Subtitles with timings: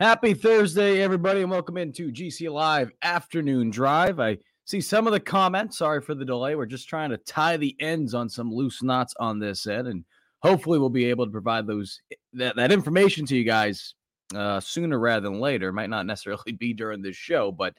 [0.00, 4.20] Happy Thursday, everybody, and welcome into GC Live Afternoon Drive.
[4.20, 5.78] I see some of the comments.
[5.78, 6.54] Sorry for the delay.
[6.54, 10.04] We're just trying to tie the ends on some loose knots on this end, and
[10.38, 12.00] hopefully, we'll be able to provide those
[12.34, 13.96] that, that information to you guys
[14.36, 15.72] uh, sooner rather than later.
[15.72, 17.74] Might not necessarily be during this show, but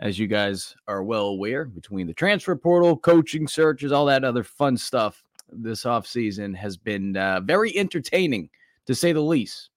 [0.00, 4.44] as you guys are well aware, between the transfer portal, coaching searches, all that other
[4.44, 8.50] fun stuff, this offseason has been uh, very entertaining
[8.84, 9.70] to say the least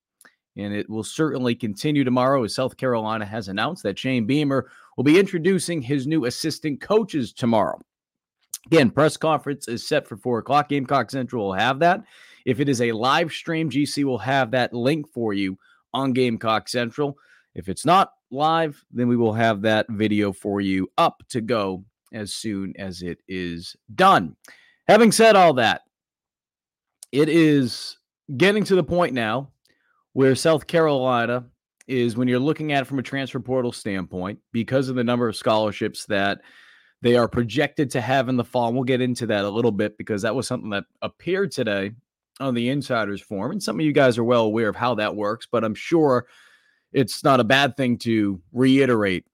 [0.58, 5.04] and it will certainly continue tomorrow as South Carolina has announced that Shane Beamer will
[5.04, 7.80] be introducing his new assistant coaches tomorrow.
[8.68, 10.70] Again, press conference is set for four o'clock.
[10.70, 12.04] Gamecock Central will have that.
[12.46, 15.58] If it is a live stream, GC will have that link for you
[15.94, 17.18] on Gamecock Central.
[17.56, 21.84] If it's not live, then we will have that video for you up to go
[22.14, 24.36] as soon as it is done.
[24.88, 25.82] Having said all that,
[27.12, 27.98] it is
[28.38, 29.50] getting to the point now
[30.14, 31.45] where South Carolina
[31.88, 35.27] is when you're looking at it from a transfer portal standpoint, because of the number
[35.27, 36.42] of scholarships that
[37.02, 38.67] they are projected to have in the fall.
[38.67, 41.92] And we'll get into that a little bit because that was something that appeared today
[42.39, 43.52] on the insiders forum.
[43.52, 46.28] And some of you guys are well aware of how that works, but I'm sure
[46.93, 49.26] it's not a bad thing to reiterate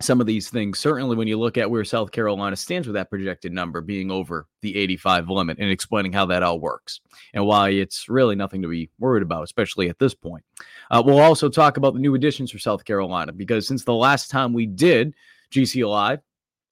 [0.00, 0.78] some of these things.
[0.78, 4.46] Certainly, when you look at where South Carolina stands with that projected number being over
[4.62, 7.00] the 85 limit and explaining how that all works
[7.34, 10.44] and why it's really nothing to be worried about, especially at this point.
[10.90, 14.30] Uh, we'll also talk about the new additions for South Carolina because since the last
[14.30, 15.14] time we did
[15.52, 16.20] GC Live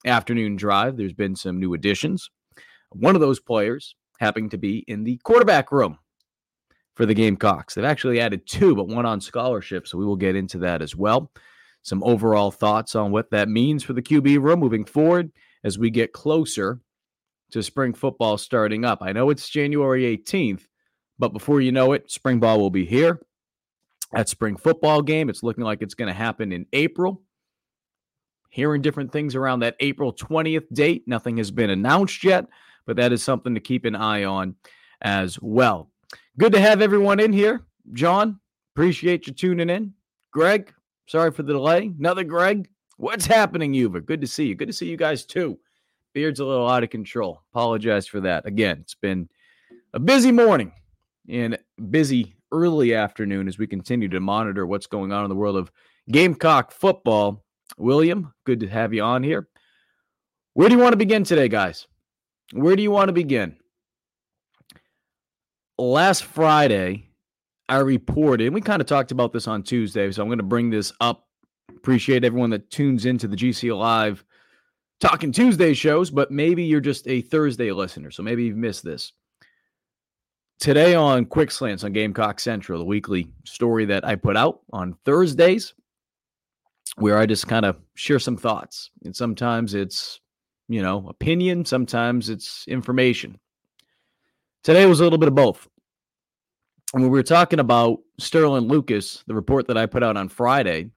[0.05, 2.29] afternoon drive, there's been some new additions.
[2.91, 5.99] One of those players happening to be in the quarterback room
[6.95, 7.75] for the Gamecocks.
[7.75, 9.87] They've actually added two, but one on scholarship.
[9.87, 11.31] So we will get into that as well
[11.89, 15.31] some overall thoughts on what that means for the QB room moving forward
[15.63, 16.79] as we get closer
[17.51, 18.99] to spring football starting up.
[19.01, 20.67] I know it's January 18th,
[21.17, 23.19] but before you know it, spring ball will be here.
[24.13, 27.23] That spring football game, it's looking like it's going to happen in April.
[28.49, 31.03] Hearing different things around that April 20th date.
[31.07, 32.45] Nothing has been announced yet,
[32.85, 34.55] but that is something to keep an eye on
[35.01, 35.91] as well.
[36.37, 37.65] Good to have everyone in here.
[37.93, 38.39] John,
[38.75, 39.93] appreciate you tuning in.
[40.31, 40.73] Greg,
[41.09, 41.91] Sorry for the delay.
[41.97, 42.69] Another Greg.
[42.97, 44.01] What's happening, Uva?
[44.01, 44.53] Good to see you.
[44.53, 45.57] Good to see you guys too.
[46.13, 47.41] Beard's a little out of control.
[47.51, 48.45] Apologize for that.
[48.45, 49.27] Again, it's been
[49.95, 50.71] a busy morning
[51.27, 51.57] and
[51.89, 55.71] busy early afternoon as we continue to monitor what's going on in the world of
[56.11, 57.43] Gamecock football.
[57.79, 59.47] William, good to have you on here.
[60.53, 61.87] Where do you want to begin today, guys?
[62.53, 63.57] Where do you want to begin?
[65.79, 67.08] Last Friday,
[67.69, 70.43] I reported, and we kind of talked about this on Tuesday, so I'm going to
[70.43, 71.27] bring this up.
[71.69, 74.25] Appreciate everyone that tunes into the GC Live
[74.99, 79.13] Talking Tuesday shows, but maybe you're just a Thursday listener, so maybe you've missed this.
[80.59, 84.97] Today on Quick Slants on Gamecock Central, the weekly story that I put out on
[85.05, 85.73] Thursdays,
[86.97, 88.89] where I just kind of share some thoughts.
[89.05, 90.19] And sometimes it's,
[90.67, 93.39] you know, opinion, sometimes it's information.
[94.65, 95.68] Today was a little bit of both
[96.91, 100.89] when we were talking about Sterling Lucas, the report that I put out on Friday,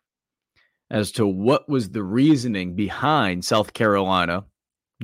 [0.91, 4.45] as to what was the reasoning behind South Carolina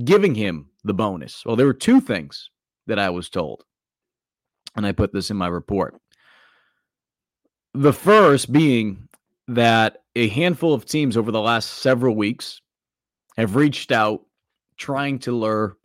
[0.04, 1.44] giving him the bonus.
[1.44, 2.50] Well, there were two things
[2.86, 3.64] that I was told,
[4.76, 6.00] and I put this in my report.
[7.74, 9.08] The first being
[9.48, 12.60] that a handful of teams over the last several weeks
[13.36, 14.22] have reached out
[14.76, 15.76] trying to lure,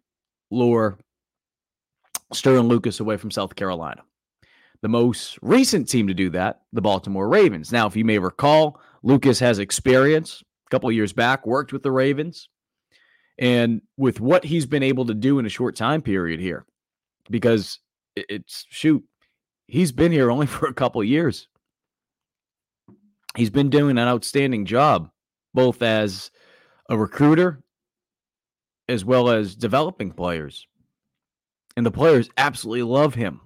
[0.51, 0.97] lure
[2.33, 4.01] Sterling Lucas away from South Carolina.
[4.83, 7.71] The most recent team to do that, the Baltimore Ravens.
[7.71, 11.91] Now, if you may recall, Lucas has experience a couple years back, worked with the
[11.91, 12.49] Ravens,
[13.37, 16.65] And with what he's been able to do in a short time period here,
[17.29, 17.79] because
[18.17, 19.01] it's shoot,
[19.67, 21.47] he's been here only for a couple years.
[23.37, 25.09] He's been doing an outstanding job,
[25.53, 26.29] both as
[26.89, 27.63] a recruiter
[28.89, 30.67] as well as developing players.
[31.77, 33.39] And the players absolutely love him.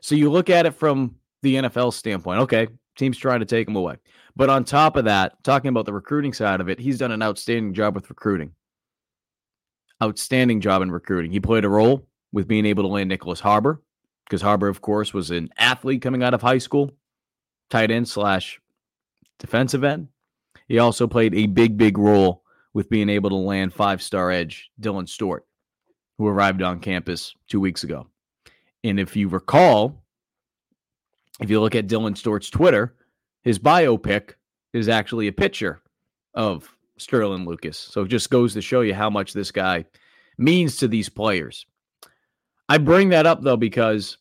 [0.00, 2.40] So you look at it from the NFL standpoint.
[2.40, 3.96] Okay, team's trying to take him away.
[4.36, 7.22] But on top of that, talking about the recruiting side of it, he's done an
[7.22, 8.52] outstanding job with recruiting.
[10.02, 11.30] Outstanding job in recruiting.
[11.30, 13.80] He played a role with being able to land Nyckoles Harbor,
[14.24, 16.90] because Harbor, of course, was an athlete coming out of high school,
[17.70, 18.60] tight end slash
[19.38, 20.08] defensive end.
[20.66, 22.42] He also played a big, big role
[22.72, 25.46] with being able to land five star edge Dylan Stewart,
[26.18, 28.08] who arrived on campus two weeks ago.
[28.84, 30.04] And if you recall,
[31.40, 32.94] if you look at Dylan Stewart's Twitter,
[33.42, 34.34] his biopic
[34.74, 35.80] is actually a picture
[36.34, 37.78] of Sterling Lucas.
[37.78, 39.86] So it just goes to show you how much this guy
[40.36, 41.66] means to these players.
[42.68, 44.18] I bring that up though because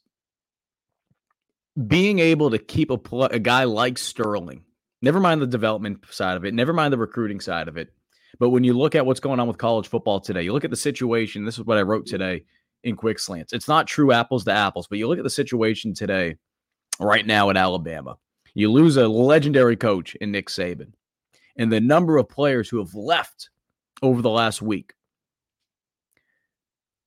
[1.87, 4.63] being able to keep a, pl- a guy like Sterling,
[5.01, 7.93] never mind the development side of it, never mind the recruiting side of it,
[8.39, 10.69] but when you look at what's going on with college football today, you look at
[10.69, 11.45] the situation.
[11.45, 12.43] This is what I wrote today
[12.83, 13.53] in Quick Slants.
[13.53, 16.37] It's not true apples to apples, but you look at the situation today,
[16.99, 18.17] right now at Alabama.
[18.53, 20.93] You lose a legendary coach in Nick Saban,
[21.55, 23.49] and the number of players who have left
[24.01, 24.93] over the last week.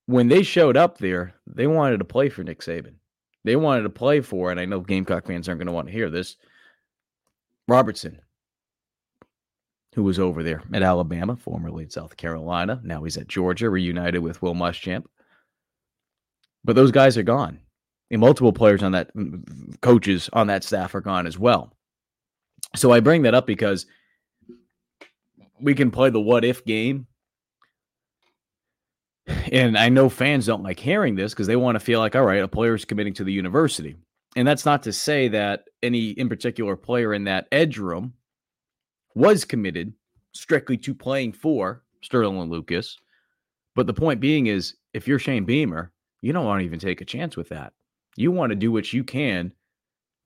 [0.07, 2.95] When they showed up there, they wanted to play for Nick Saban.
[3.43, 5.93] They wanted to play for, and I know Gamecock fans aren't going to want to
[5.93, 6.37] hear this.
[7.67, 8.19] Robertson,
[9.95, 12.79] who was over there at Alabama, formerly at South Carolina.
[12.83, 15.05] Now he's at Georgia, reunited with Will Muschamp.
[16.67, 17.59] But those guys are gone.
[18.11, 19.09] And multiple players on that,
[19.81, 21.73] coaches on that staff are gone as well.
[22.75, 23.85] So I bring that up because
[25.59, 27.07] we can play the what if game.
[29.51, 32.25] And I know fans don't like hearing this because they want to feel like, all
[32.25, 33.95] right, a player is committing to the university.
[34.35, 38.13] And that's not to say that any in particular player in that edge room
[39.15, 39.93] was committed
[40.33, 42.97] strictly to playing for Sterling and Lucas.
[43.73, 45.91] But the point being is, if you're Shane Beamer,
[46.21, 47.73] you don't want to even take a chance with that.
[48.15, 49.51] You want to do what you can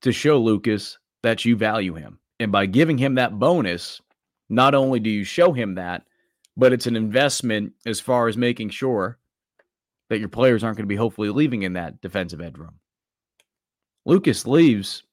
[0.02, 2.18] to show Lucas that you value him.
[2.40, 4.00] And by giving him that bonus,
[4.48, 6.04] not only do you show him that,
[6.56, 9.18] but it's an investment as far as making sure
[10.10, 12.78] that your players aren't going to be hopefully leaving in that defensive end room.
[14.04, 15.04] Lucas leaves.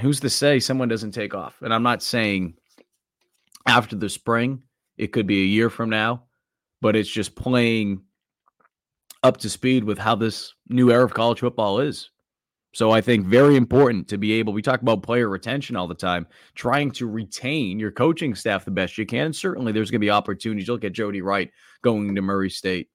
[0.00, 1.60] Who's to say someone doesn't take off?
[1.62, 2.54] And I'm not saying
[3.66, 4.62] after the spring.
[4.96, 6.24] It could be a year from now,
[6.80, 8.02] but it's just playing
[9.22, 12.10] up to speed with how this new era of college football is.
[12.72, 15.94] So I think very important to be able, we talk about player retention all the
[15.94, 19.26] time, trying to retain your coaching staff the best you can.
[19.26, 20.68] And certainly there's going to be opportunities.
[20.68, 21.50] Look at Jody Wright
[21.82, 22.88] going to Murray State,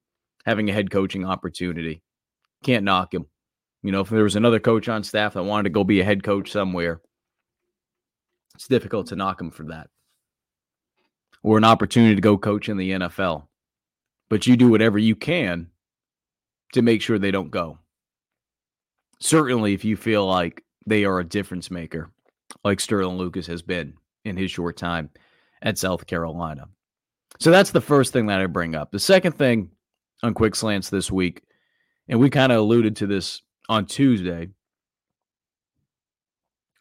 [0.45, 2.01] having a head coaching opportunity.
[2.63, 3.25] Can't knock him.
[3.83, 6.06] You know, if there was another coach on staff that wanted to go be a
[6.06, 7.01] head coach somewhere,
[8.56, 9.89] it's difficult to knock him for that
[11.45, 13.45] or an opportunity to go coach in the NFL.
[14.30, 15.68] But you do whatever you can
[16.73, 17.79] to make sure they don't go.
[19.19, 22.12] Certainly, if you feel like they are a difference maker,
[22.63, 25.09] like Sterling Lucas has been in his short time
[25.62, 26.67] at South Carolina.
[27.39, 28.91] So that's the first thing that I bring up.
[28.91, 29.69] The second thing
[30.23, 31.41] on Quick Slants this week,
[32.07, 34.49] and we kind of alluded to this on Tuesday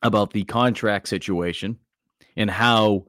[0.02, 1.78] about the contract situation
[2.36, 3.06] and how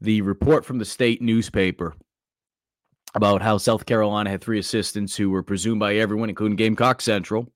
[0.00, 1.94] the report from the state newspaper
[3.14, 7.52] about how South Carolina had three assistants who were presumed by everyone, including Gamecock Central,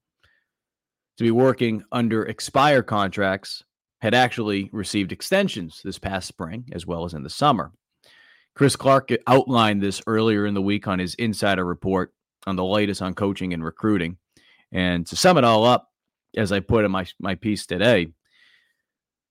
[1.17, 3.63] to be working under expire contracts
[4.01, 7.73] had actually received extensions this past spring as well as in the summer.
[8.55, 12.13] Chris Clark outlined this earlier in the week on his insider report
[12.47, 14.17] on the latest on coaching and recruiting.
[14.71, 15.89] And to sum it all up,
[16.35, 18.07] as I put in my, my piece today,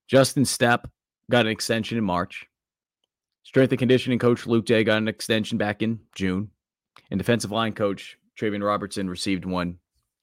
[0.07, 0.85] Justin Stepp
[1.31, 2.45] got an extension in March.
[3.43, 6.49] Strength and conditioning coach Luke Day got an extension back in June,
[7.09, 9.77] and defensive line coach Travian Robertson received one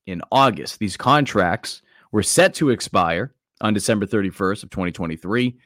[0.06, 0.78] in August.
[0.78, 1.82] These contracts
[2.12, 5.56] were set to expire on December 31st of 2023.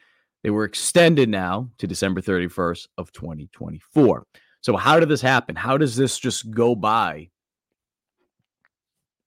[0.43, 4.27] They were extended now to December 31st of 2024.
[4.63, 5.55] So how did this happen?
[5.55, 7.29] How does this just go by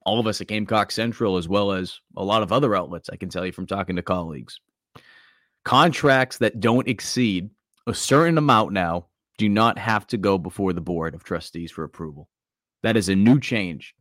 [0.06, 3.16] all of us at Gamecock Central, as well as a lot of other outlets, I
[3.16, 4.60] can tell you from talking to colleagues.
[5.64, 7.50] Contracts that don't exceed
[7.88, 11.84] a certain amount now do not have to go before the board of trustees for
[11.84, 12.30] approval.
[12.84, 13.96] That is a new change.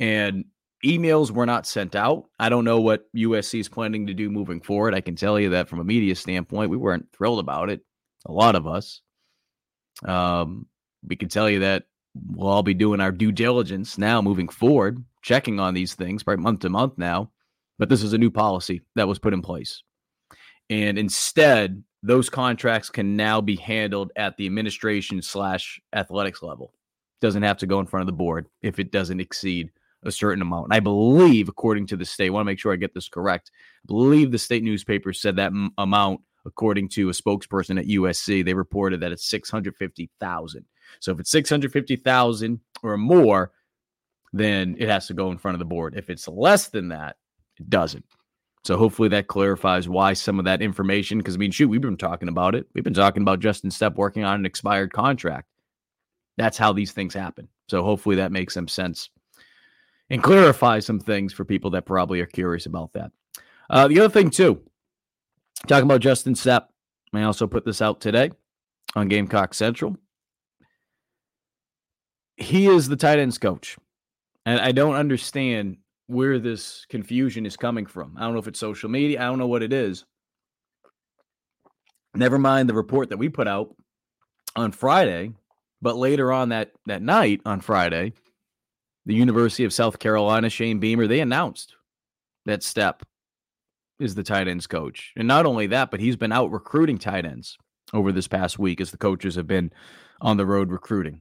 [0.00, 0.46] And
[0.84, 2.24] emails were not sent out.
[2.38, 4.94] I don't know what USC is planning to do moving forward.
[4.94, 7.80] I can tell you that from a media standpoint, we weren't thrilled about it,
[8.26, 9.00] a lot of us.
[10.04, 10.66] Um,
[11.06, 15.02] we can tell you that we'll all be doing our due diligence now moving forward,
[15.22, 17.30] checking on these things right month to month now.
[17.78, 19.82] But this is a new policy that was put in place.
[20.70, 26.72] And instead, those contracts can now be handled at the administration slash athletics level.
[27.20, 29.70] Doesn't have to go in front of the board if it doesn't exceed
[30.04, 30.66] a certain amount.
[30.66, 33.08] And I believe, according to the state, I want to make sure I get this
[33.08, 33.50] correct.
[33.56, 38.44] I believe the state newspaper said that m- amount, according to a spokesperson at USC,
[38.44, 40.64] they reported that it's 650,000.
[41.00, 43.52] So if it's 650,000 or more,
[44.32, 45.94] then it has to go in front of the board.
[45.96, 47.16] If it's less than that,
[47.58, 48.04] it doesn't.
[48.66, 51.96] So hopefully that clarifies why some of that information, because I mean, shoot, we've been
[51.96, 52.66] talking about it.
[52.74, 55.46] We've been talking about Justin Stepp working on an expired contract.
[56.36, 57.46] That's how these things happen.
[57.68, 59.08] So hopefully that makes some sense
[60.10, 63.12] and clarify some things for people that probably are curious about that.
[63.70, 64.60] Uh, the other thing, too,
[65.68, 66.64] talking about Justin Stepp,
[67.14, 68.32] I also put this out today
[68.96, 69.96] on Gamecock Central.
[72.36, 73.76] He is the tight ends coach.
[74.44, 75.76] And I don't understand
[76.06, 78.14] where this confusion is coming from.
[78.16, 80.04] I don't know if it's social media, I don't know what it is.
[82.14, 83.74] Never mind the report that we put out
[84.54, 85.32] on Friday,
[85.82, 88.12] but later on that that night on Friday,
[89.04, 91.74] the University of South Carolina, Shane Beamer, they announced
[92.46, 93.02] that Stepp
[93.98, 95.12] is the tight ends coach.
[95.16, 97.56] And not only that, but he's been out recruiting tight ends
[97.92, 99.72] over this past week as the coaches have been
[100.20, 101.20] on the road recruiting.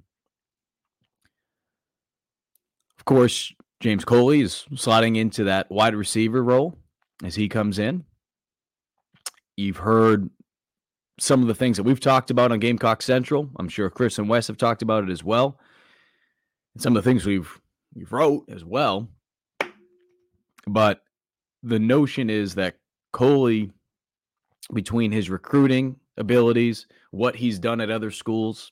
[2.97, 3.53] Of course,
[3.85, 6.75] James Coley is sliding into that wide receiver role
[7.23, 8.03] as he comes in.
[9.57, 10.31] You've heard
[11.19, 13.47] some of the things that we've talked about on Gamecock Central.
[13.59, 15.59] I'm sure Chris and Wes have talked about it as well.
[16.73, 17.61] And some of the things we've
[17.93, 19.07] we've wrote as well.
[20.65, 21.03] But
[21.61, 22.77] the notion is that
[23.13, 23.69] Coley,
[24.73, 28.71] between his recruiting abilities, what he's done at other schools,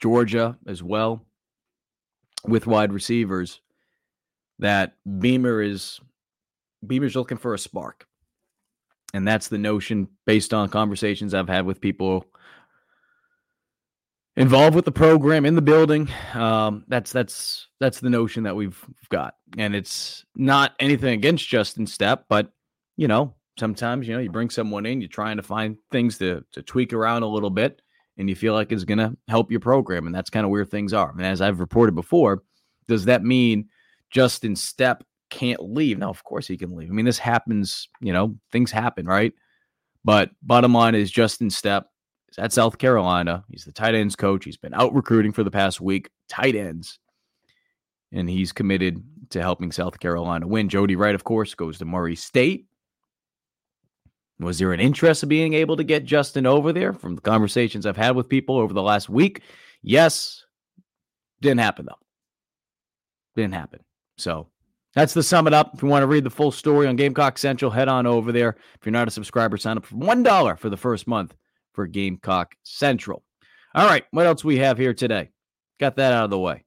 [0.00, 1.26] Georgia as well,
[2.46, 3.60] with wide receivers,
[4.58, 6.00] that Beamer is
[6.86, 8.06] Beamer's looking for a spark.
[9.14, 12.26] And that's the notion based on conversations I've had with people
[14.36, 16.08] involved with the program in the building.
[16.34, 21.86] Um, that's that's that's the notion that we've got, and it's not anything against Justin
[21.86, 22.52] Stepp, but
[22.96, 26.44] you know, sometimes you know you bring someone in, you're trying to find things to
[26.52, 27.82] to tweak around a little bit,
[28.18, 30.92] and you feel like it's to help your program, and that's kind of where things
[30.92, 31.10] are.
[31.10, 32.42] And as I've reported before,
[32.86, 33.68] does that mean
[34.10, 35.00] Justin Stepp
[35.30, 35.98] can't leave?
[35.98, 36.90] No, of course he can leave.
[36.90, 37.88] I mean, this happens.
[38.00, 39.32] You know, things happen, right?
[40.04, 41.84] But bottom line is Justin Stepp
[42.30, 43.44] is at South Carolina.
[43.50, 44.44] He's the tight ends coach.
[44.44, 46.98] He's been out recruiting for the past week, tight ends.
[48.12, 50.70] And he's committed to helping South Carolina win.
[50.70, 52.66] Jody Wright, of course, goes to Murray State.
[54.40, 57.84] Was there an interest of being able to get Justin over there from the conversations
[57.84, 59.42] I've had with people over the last week?
[59.82, 60.44] Yes.
[61.40, 61.98] Didn't happen, though.
[63.36, 63.80] Didn't happen.
[64.18, 64.48] So
[64.94, 65.72] that's the sum it up.
[65.74, 68.56] If you want to read the full story on Gamecock Central, head on over there.
[68.74, 71.34] If you're not a subscriber, sign up for $1 for the first month
[71.72, 73.22] for Gamecock Central.
[73.74, 75.30] All right, what else we have here today?
[75.78, 76.64] Got that out of the way.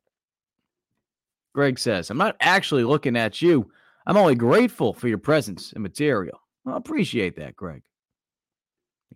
[1.53, 3.69] Greg says, I'm not actually looking at you.
[4.07, 6.39] I'm only grateful for your presence and material.
[6.65, 7.81] I appreciate that, Greg.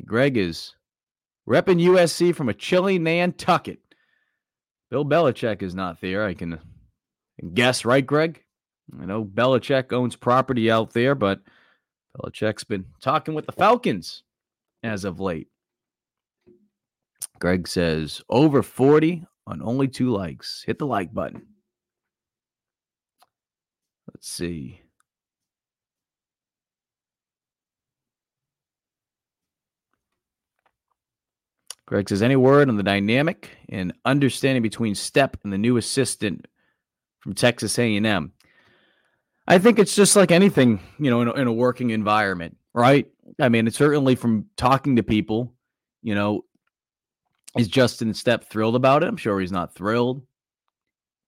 [0.03, 0.75] Greg is
[1.47, 3.79] repping USC from a chilly Nantucket.
[4.89, 6.25] Bill Belichick is not there.
[6.25, 6.59] I can
[7.53, 8.43] guess, right, Greg?
[8.99, 11.41] I know Belichick owns property out there, but
[12.17, 14.23] Belichick's been talking with the Falcons
[14.83, 15.47] as of late.
[17.39, 20.63] Greg says over 40 on only two likes.
[20.65, 21.45] Hit the like button.
[24.07, 24.81] Let's see.
[31.87, 36.47] Greg says, any word on the dynamic and understanding between Stepp and the new assistant
[37.25, 38.31] from Texas A&M?
[39.47, 43.07] I think it's just like anything, you know, in a, in a working environment, right?
[43.39, 45.51] I mean, it's certainly from talking to people,
[46.03, 46.45] you know,
[47.57, 49.07] is Justin Stepp thrilled about it?
[49.07, 50.21] I'm sure he's not thrilled.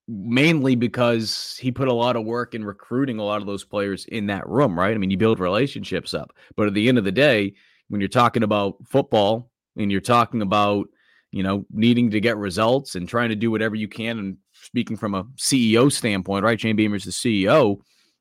[0.07, 4.05] Mainly because he put a lot of work in recruiting a lot of those players
[4.05, 4.93] in that room, right?
[4.93, 6.31] I mean, you build relationships up.
[6.55, 7.55] But at the end of the day,
[7.87, 10.87] when you're talking about football and you're talking about,
[11.31, 14.97] you know, needing to get results and trying to do whatever you can, and speaking
[14.97, 16.59] from a CEO standpoint, right?
[16.59, 17.79] Shane Beamer's the CEO.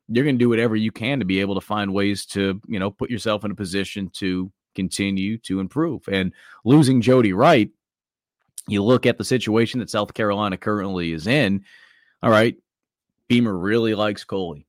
[0.08, 2.78] You're going to do whatever you can to be able to find ways to, you
[2.78, 6.08] know, put yourself in a position to continue to improve.
[6.08, 6.32] And
[6.64, 7.70] losing Jody Wright
[8.68, 11.64] you look at the situation that South Carolina currently is in.
[12.22, 12.56] All right,
[13.28, 14.66] Beamer really likes Coley.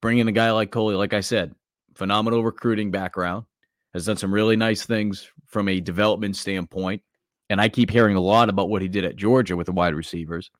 [0.00, 1.54] Bringing a guy like Coley, like I said,
[1.94, 3.44] phenomenal recruiting background,
[3.92, 7.02] has done some really nice things from a development standpoint.
[7.50, 9.94] And I keep hearing a lot about what he did at Georgia with the wide
[9.94, 10.50] receivers.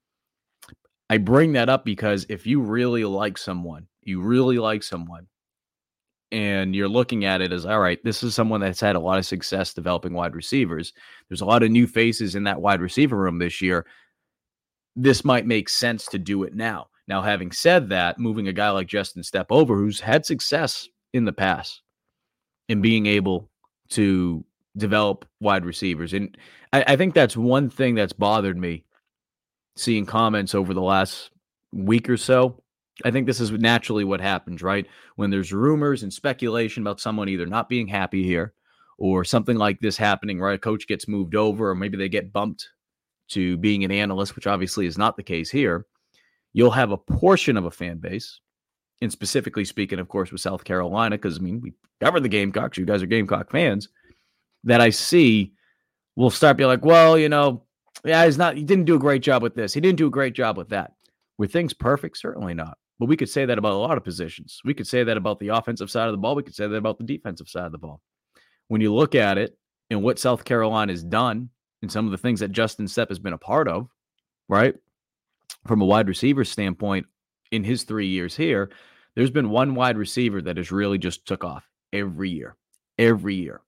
[1.11, 5.27] I bring that up because if you really like someone, you really like someone,
[6.33, 9.19] and you're looking at it as all right, this is someone that's had a lot
[9.19, 10.93] of success developing wide receivers.
[11.29, 13.87] There's a lot of new faces in that wide receiver room this year.
[14.97, 16.89] This might make sense to do it now.
[17.07, 21.25] Now, having said that, moving a guy like Justin Stepp over, who's had success in
[21.25, 21.83] the past
[22.69, 23.51] in being able
[23.91, 24.45] to
[24.77, 26.15] develop wide receivers.
[26.15, 26.37] And
[26.73, 28.85] I, I, think that's one thing that's bothered me
[29.77, 31.31] seeing comments over the last
[31.73, 32.63] week or so.
[33.05, 34.87] I think this is naturally what happens, right?
[35.17, 38.55] When there's rumors and speculation about someone either not being happy here
[38.99, 40.55] or something like this happening, right?
[40.55, 42.69] A coach gets moved over, or maybe they get bumped
[43.31, 45.87] to being an analyst, which obviously is not the case here.
[46.53, 48.39] You'll have a portion of a fan base,
[49.03, 52.79] and specifically speaking, of course, with South Carolina, because I mean, we cover the Gamecocks,
[52.79, 53.89] you guys are Gamecock fans,
[54.63, 55.55] that I see
[56.15, 57.64] will start being like, well, you know,
[58.05, 59.75] yeah, he's not, he didn't do a great job with this.
[59.75, 60.93] He didn't do a great job with that.
[61.39, 62.19] Were things perfect?
[62.19, 62.79] Certainly not.
[62.99, 64.61] But we could say that about a lot of positions.
[64.65, 66.35] We could say that about the offensive side of the ball.
[66.35, 68.01] We could say that about the defensive side of the ball.
[68.69, 69.59] When you look at it
[69.91, 71.51] and what South Carolina has done
[71.83, 73.89] and some of the things that Justin Stepp has been a part of,
[74.49, 74.75] right?
[75.67, 77.07] From a wide receiver standpoint,
[77.51, 78.71] in his three years here,
[79.15, 82.57] there's been one wide receiver that has really just took off every year,
[82.99, 83.61] every year,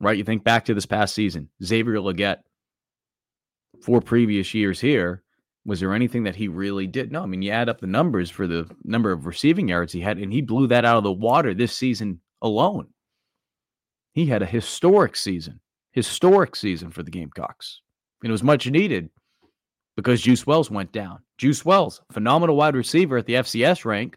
[0.00, 0.16] right?
[0.16, 2.38] You think back to this past season, Xavier Legette,
[3.82, 5.22] four previous years here,
[5.64, 7.12] was there anything that he really did?
[7.12, 10.00] No, I mean, you add up the numbers for the number of receiving yards he
[10.00, 12.88] had, and he blew that out of the water this season alone.
[14.12, 15.60] He had a historic season,
[15.92, 17.82] historic season for the Gamecocks.
[18.22, 19.10] And it was much needed
[19.96, 21.20] because Juice Wells went down.
[21.38, 24.16] Juice Wells, phenomenal wide receiver at the FCS rank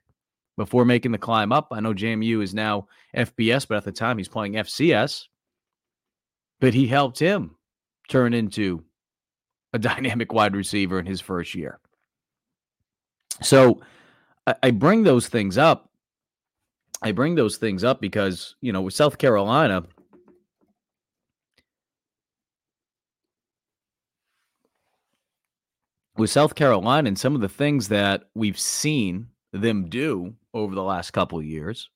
[0.57, 1.67] before making the climb up.
[1.71, 5.25] I know JMU is now FBS, but at the time he's playing FCS.
[6.59, 7.55] But he helped him
[8.09, 8.83] turn into
[9.73, 11.79] a dynamic wide receiver in his first year.
[13.41, 13.81] So
[14.61, 15.89] I, bring those things up.
[17.01, 19.83] I bring those things up because, you know, with South Carolina,
[26.17, 30.83] with South Carolina and some of the things that we've seen them do over the
[30.83, 31.89] last couple years,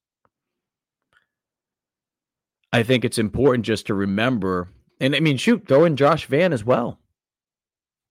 [2.73, 4.69] I think it's important just to remember.
[4.99, 6.99] And I mean, shoot, throw in Josh Vann as well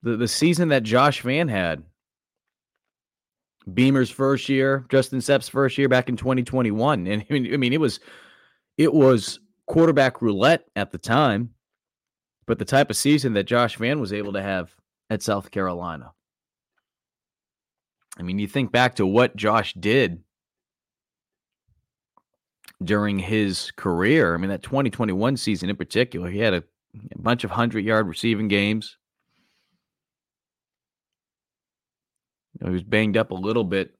[0.03, 1.83] the the season that Josh Vann had,
[3.73, 7.73] Beamer's first year, Justin Stepp's first year back in 2021, and I mean, I mean,
[7.73, 8.01] it was
[8.79, 11.51] it was quarterback roulette at the time,
[12.47, 14.71] but the type of season that Josh Vann was able to have
[15.11, 16.13] at South Carolina.
[18.19, 20.23] I mean, you think back to what Josh did
[22.83, 24.35] during his career.
[24.35, 26.65] I mean, that 2021 season in particular, he had a,
[27.13, 28.97] a bunch of 100 yard receiving games.
[32.61, 33.95] Know, he was banged up a little bit,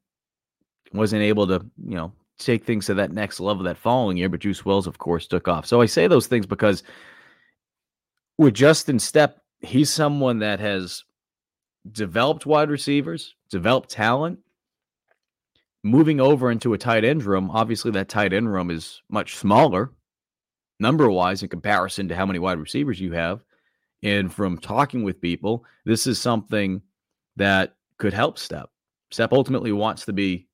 [0.93, 4.29] wasn't able to, you know, take things to that next level that following year.
[4.29, 5.67] But Juice Wells, of course, took off.
[5.67, 6.83] So I say those things because
[8.39, 11.05] with Justin Stepp, he's someone that has
[11.91, 14.41] developed wide receivers, developed talent.
[15.83, 19.93] Moving over into a tight end room, obviously that tight end room is much smaller
[20.81, 23.45] number wise in comparison to how many wide receivers you have.
[24.03, 26.83] And from talking with people, this is something
[27.37, 28.67] that could help Stepp.
[29.13, 30.49] Stepp ultimately wants to be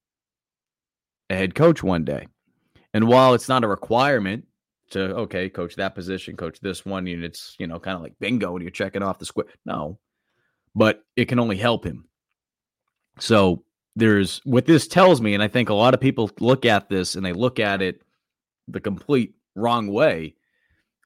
[1.30, 2.28] a head coach one day.
[2.94, 4.44] And while it's not a requirement
[4.90, 8.14] to, okay, coach that position, coach this one, and it's, you know, kind of like
[8.20, 9.46] bingo and you're checking off the square.
[9.64, 9.98] No,
[10.74, 12.04] but it can only help him.
[13.18, 13.64] So
[13.96, 17.14] there's what this tells me, and I think a lot of people look at this
[17.14, 18.02] and they look at it
[18.68, 20.34] the complete wrong way.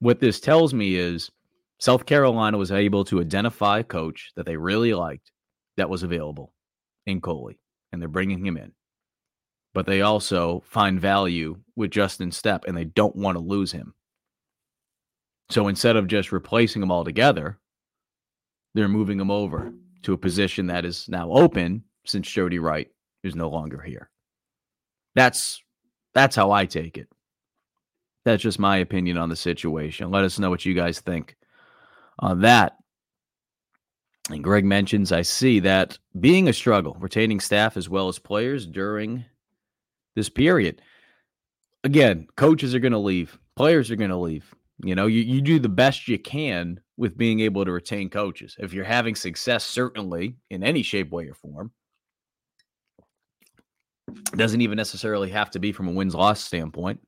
[0.00, 1.30] What this tells me is
[1.78, 5.30] South Carolina was able to identify a coach that they really liked
[5.76, 6.52] that was available
[7.06, 7.58] in Coley,
[7.92, 8.72] and they're bringing him in.
[9.74, 13.94] But they also find value with Justin Stepp, and they don't want to lose him.
[15.50, 17.58] So instead of just replacing him altogether,
[18.74, 22.88] they're moving him over to a position that is now open since Jody Wright
[23.22, 24.10] is no longer here.
[25.14, 25.62] That's
[26.14, 27.08] that's how I take it.
[28.24, 30.10] That's just my opinion on the situation.
[30.10, 31.36] Let us know what you guys think
[32.18, 32.75] on that.
[34.30, 38.66] And Greg mentions, I see that being a struggle, retaining staff as well as players
[38.66, 39.24] during
[40.16, 40.82] this period.
[41.84, 44.52] Again, coaches are going to leave, players are going to leave.
[44.82, 48.56] You know, you, you do the best you can with being able to retain coaches.
[48.58, 51.70] If you're having success, certainly in any shape, way, or form,
[54.08, 57.00] it doesn't even necessarily have to be from a wins loss standpoint.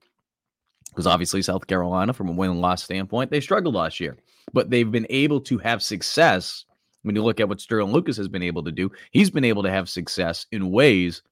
[0.91, 4.17] Because obviously, South Carolina, from a win loss standpoint, they struggled last year.
[4.53, 6.65] but they've been able to have success.
[7.03, 9.63] When you look at what Sterling Lucas has been able to do, he's been able
[9.63, 11.23] to have success in ways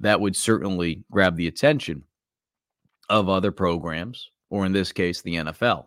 [0.00, 2.04] that would certainly grab the attention
[3.08, 5.86] of other programs, or in this case, the NFL.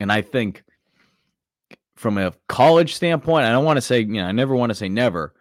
[0.00, 0.64] And I think
[1.96, 4.74] from a college standpoint, I don't want to say, you know, I never want to
[4.74, 5.34] say never,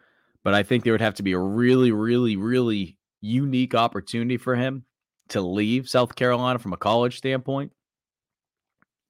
[0.44, 4.56] but I think there would have to be a really, really, really unique opportunity for
[4.56, 4.86] him
[5.30, 7.72] to leave South Carolina from a college standpoint.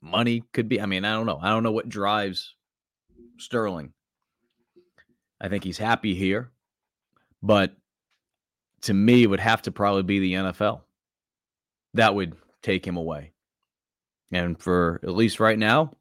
[0.01, 1.39] Money could be, I mean, I don't know.
[1.41, 2.54] I don't know what drives
[3.37, 3.93] Sterling.
[5.41, 6.51] I think he's happy here,
[7.43, 7.75] but
[8.81, 10.81] to me, it would have to probably be the NFL.
[11.93, 13.31] That would take him away.
[14.31, 15.95] And for at least right now,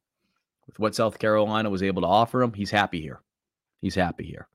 [0.67, 3.21] with what South Carolina was able to offer him, he's happy here.
[3.81, 4.49] He's happy here.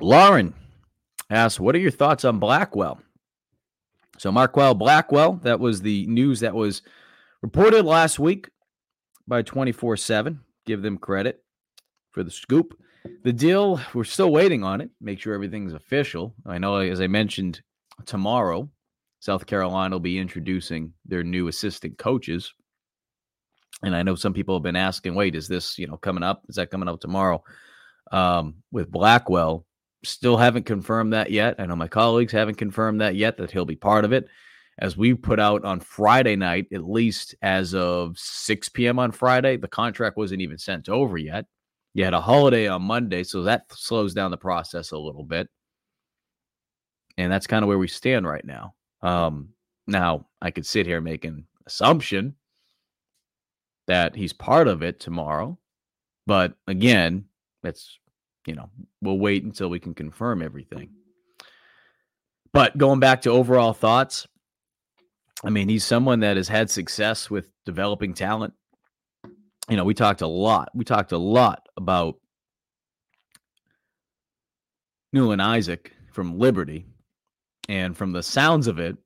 [0.00, 0.54] Lauren
[1.30, 3.00] asks, What are your thoughts on Blackwell?
[4.18, 6.82] So, Marquel Blackwell, that was the news that was
[7.40, 8.48] reported last week
[9.28, 10.40] by 24 7.
[10.66, 11.42] Give them credit
[12.12, 12.76] for the scoop.
[13.22, 16.34] The deal, we're still waiting on it, make sure everything's official.
[16.44, 17.62] I know, as I mentioned,
[18.06, 18.68] tomorrow,
[19.20, 22.52] South Carolina will be introducing their new assistant coaches.
[23.82, 26.42] And I know some people have been asking, wait, is this, you know, coming up?
[26.48, 27.42] Is that coming up tomorrow?
[28.10, 29.64] Um, with Blackwell,
[30.04, 31.56] still haven't confirmed that yet.
[31.58, 34.28] I know my colleagues haven't confirmed that yet that he'll be part of it.
[34.78, 38.98] As we put out on Friday night, at least as of 6 p.m.
[38.98, 41.46] on Friday, the contract wasn't even sent over yet.
[41.94, 45.48] You had a holiday on Monday, so that slows down the process a little bit.
[47.16, 48.74] And that's kind of where we stand right now.
[49.02, 49.48] Um,
[49.88, 52.36] now, I could sit here making assumption
[53.88, 55.58] that he's part of it tomorrow,
[56.26, 57.24] but again,
[57.64, 57.98] it's
[58.46, 60.90] you know we'll wait until we can confirm everything.
[62.52, 64.26] But going back to overall thoughts,
[65.44, 68.54] I mean, he's someone that has had success with developing talent.
[69.68, 70.70] You know, we talked a lot.
[70.74, 72.16] We talked a lot about
[75.12, 76.86] Newland Isaac from Liberty
[77.68, 78.96] and from the sounds of it,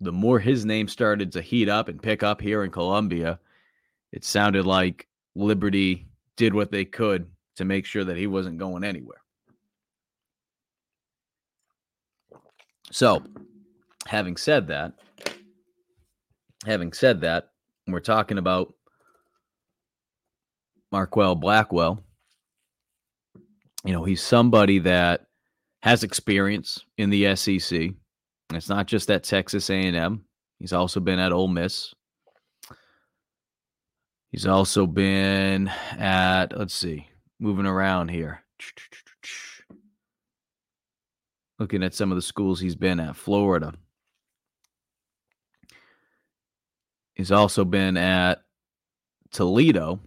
[0.00, 3.38] the more his name started to heat up and pick up here in Columbia,
[4.12, 8.84] it sounded like Liberty did what they could to make sure that he wasn't going
[8.84, 9.22] anywhere.
[12.90, 13.22] So,
[14.06, 14.94] having said that,
[16.66, 17.50] having said that,
[17.86, 18.74] we're talking about
[20.92, 22.02] Marquel Blackwell.
[23.84, 25.26] You know, he's somebody that
[25.82, 27.90] has experience in the SEC.
[28.52, 30.24] It's not just at Texas A&M.
[30.58, 31.94] He's also been at Ole Miss.
[34.30, 38.42] He's also been at let's see, moving around here.
[41.58, 43.72] Looking at some of the schools he's been at, Florida.
[47.18, 48.42] He's also been at
[49.32, 50.00] Toledo.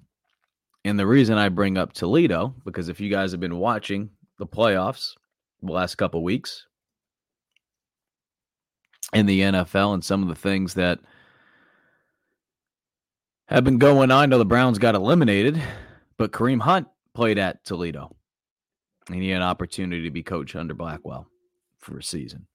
[0.84, 4.48] And the reason I bring up Toledo, because if you guys have been watching the
[4.48, 5.12] playoffs
[5.62, 6.66] the last couple weeks,
[9.14, 11.00] in the NFL and some of the things that
[13.48, 14.24] have been going on.
[14.24, 15.62] I know the Browns got eliminated,
[16.18, 18.16] but Kareem Hunt played at Toledo.
[19.08, 21.28] And he had an opportunity to be coach under Blackwell
[21.80, 22.48] for a season.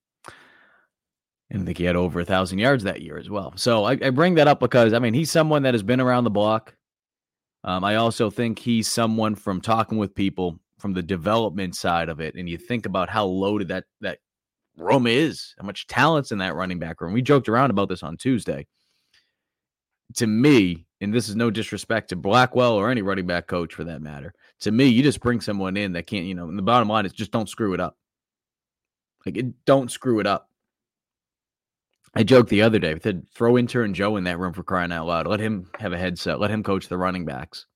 [1.51, 3.53] And I think he had over a thousand yards that year as well.
[3.57, 6.25] So I, I, bring that up because I mean he's someone that has been around
[6.25, 6.75] the block.
[7.63, 12.21] Um, I also think he's someone from talking with people from the development side of
[12.21, 14.19] it, and you think about how loaded that that
[14.77, 17.13] room is, how much talent's in that running back room.
[17.13, 18.67] We joked around about this on Tuesday.
[20.17, 23.85] To me, and this is no disrespect to Blackwell or any running back coach for
[23.85, 24.33] that matter.
[24.61, 27.07] To me, you just bring someone in that can't, you know, and the bottom line
[27.07, 27.97] is just don't screw it up.
[29.25, 30.49] Like, it, don't screw it up.
[32.17, 34.91] I joked the other day, I said, throw intern Joe in that room for crying
[34.91, 35.27] out loud.
[35.27, 36.41] Let him have a headset.
[36.41, 37.67] Let him coach the running backs.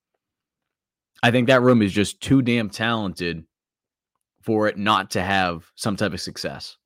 [1.23, 3.45] I think that room is just too damn talented
[4.41, 6.79] for it not to have some type of success.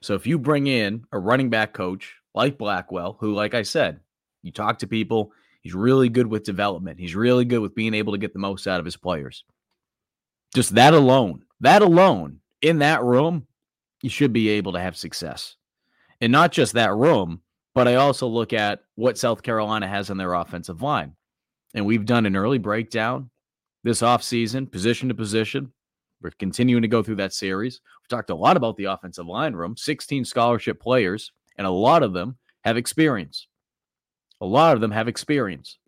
[0.00, 3.98] So if you bring in a running back coach like Blackwell, who, like I said,
[4.44, 7.00] you talk to people, he's really good with development.
[7.00, 9.44] He's really good with being able to get the most out of his players.
[10.54, 13.48] Just that alone, that alone in that room,
[14.02, 15.56] you should be able to have success.
[16.20, 17.40] And not just that room,
[17.74, 21.14] but I also look at what South Carolina has on their offensive line.
[21.74, 23.30] And we've done an early breakdown
[23.84, 25.72] this offseason, position to position.
[26.20, 27.80] We're continuing to go through that series.
[28.02, 32.02] We've talked a lot about the offensive line room, 16 scholarship players, and a lot
[32.02, 33.46] of them have experience.
[34.40, 35.78] A lot of them have experience.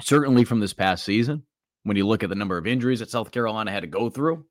[0.00, 1.42] Certainly from this past season,
[1.82, 4.44] when you look at the number of injuries that South Carolina had to go through,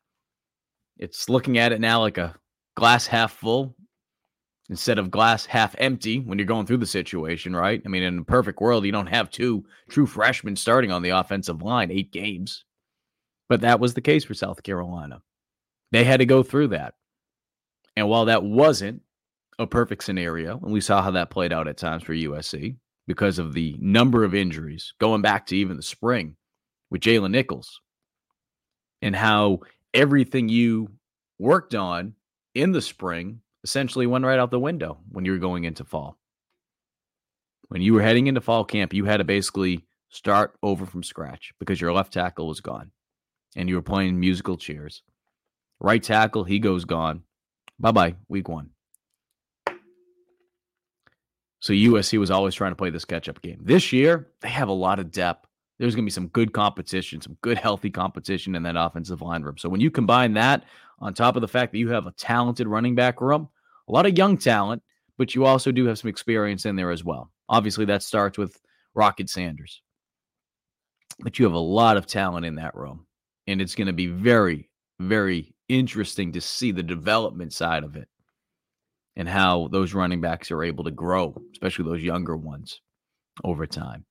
[0.98, 2.36] it's looking at it now like a
[2.76, 3.76] glass half full
[4.74, 7.80] instead of glass half empty when you're going through the situation, right?
[7.86, 11.12] I mean, in a perfect world, you don't have two true freshmen starting on the
[11.12, 12.66] offensive line, eight games.
[13.50, 15.22] But that was the case for South Carolina.
[15.92, 16.96] They had to go through that.
[17.96, 19.04] And while that wasn't
[19.60, 23.38] a perfect scenario, and we saw how that played out at times for USC because
[23.38, 26.36] of the number of injuries going back to even the spring
[26.90, 27.80] with Jaylen Nichols
[29.04, 29.60] and how
[29.94, 30.90] everything you
[31.38, 32.16] worked on
[32.56, 36.18] in the spring essentially went right out the window when you were going into fall.
[37.70, 41.54] When you were heading into fall camp, you had to basically start over from scratch
[41.60, 42.92] because your left tackle was gone
[43.56, 45.02] and you were playing musical chairs.
[45.80, 47.24] Right tackle, he goes gone.
[47.80, 48.70] Bye bye, week one.
[51.60, 53.62] So USC was always trying to play this catch up game.
[53.64, 55.48] This year, they have a lot of depth.
[55.80, 59.44] There's going to be some good competition, some good, healthy competition in that offensive line
[59.44, 59.58] room.
[59.58, 60.66] So when you combine that
[61.00, 63.50] on top of the fact that you have a talented running back room,
[63.88, 64.82] a lot of young talent,
[65.18, 67.32] but you also do have some experience in there as well.
[67.50, 68.60] Obviously, that starts with
[68.96, 69.82] Rocket Sanders.
[71.20, 73.06] But you have a lot of talent in that room.
[73.48, 78.08] And it's going to be very, very interesting to see the development side of it
[79.16, 82.82] and how those running backs are able to grow, especially those younger ones
[83.44, 84.06] over time.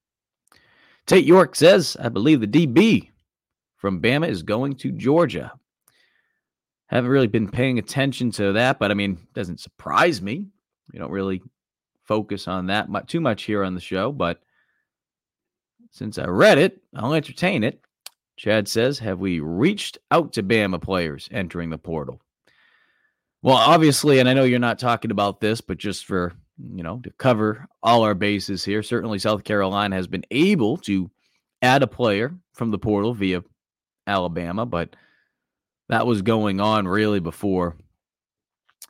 [1.07, 3.11] Tate York says, I believe the DB
[3.77, 5.53] from Bama is going to Georgia.
[6.93, 10.45] Haven't really been paying attention to that, but I mean, doesn't surprise me.
[10.93, 11.41] We don't really
[12.05, 14.43] focus on that much, too much here on the show, but
[15.91, 17.81] since I read it, I'll entertain it.
[18.37, 22.21] Chad says, Have we reached out to Bama players entering the portal?
[23.41, 26.35] Well, obviously, and I know you're not talking about this, but just for,
[26.75, 31.11] you know, to cover all our bases here, certainly South Carolina has been able to
[31.63, 33.43] add a player from the portal via
[34.07, 34.95] Alabama, but
[35.93, 37.77] that was going on really before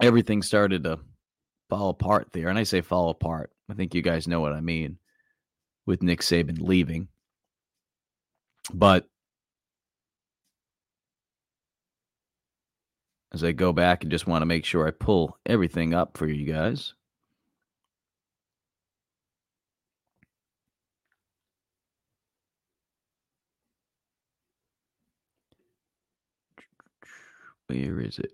[0.01, 1.01] everything started to
[1.69, 2.47] fall apart there.
[2.47, 3.51] And I say fall apart.
[3.69, 4.99] I think you guys know what I mean
[5.85, 7.09] with Nick Saban leaving.
[8.73, 9.09] But
[13.33, 16.29] as I go back and just want to make sure I pull everything up for
[16.29, 16.95] you guys.
[27.73, 28.33] Where is it?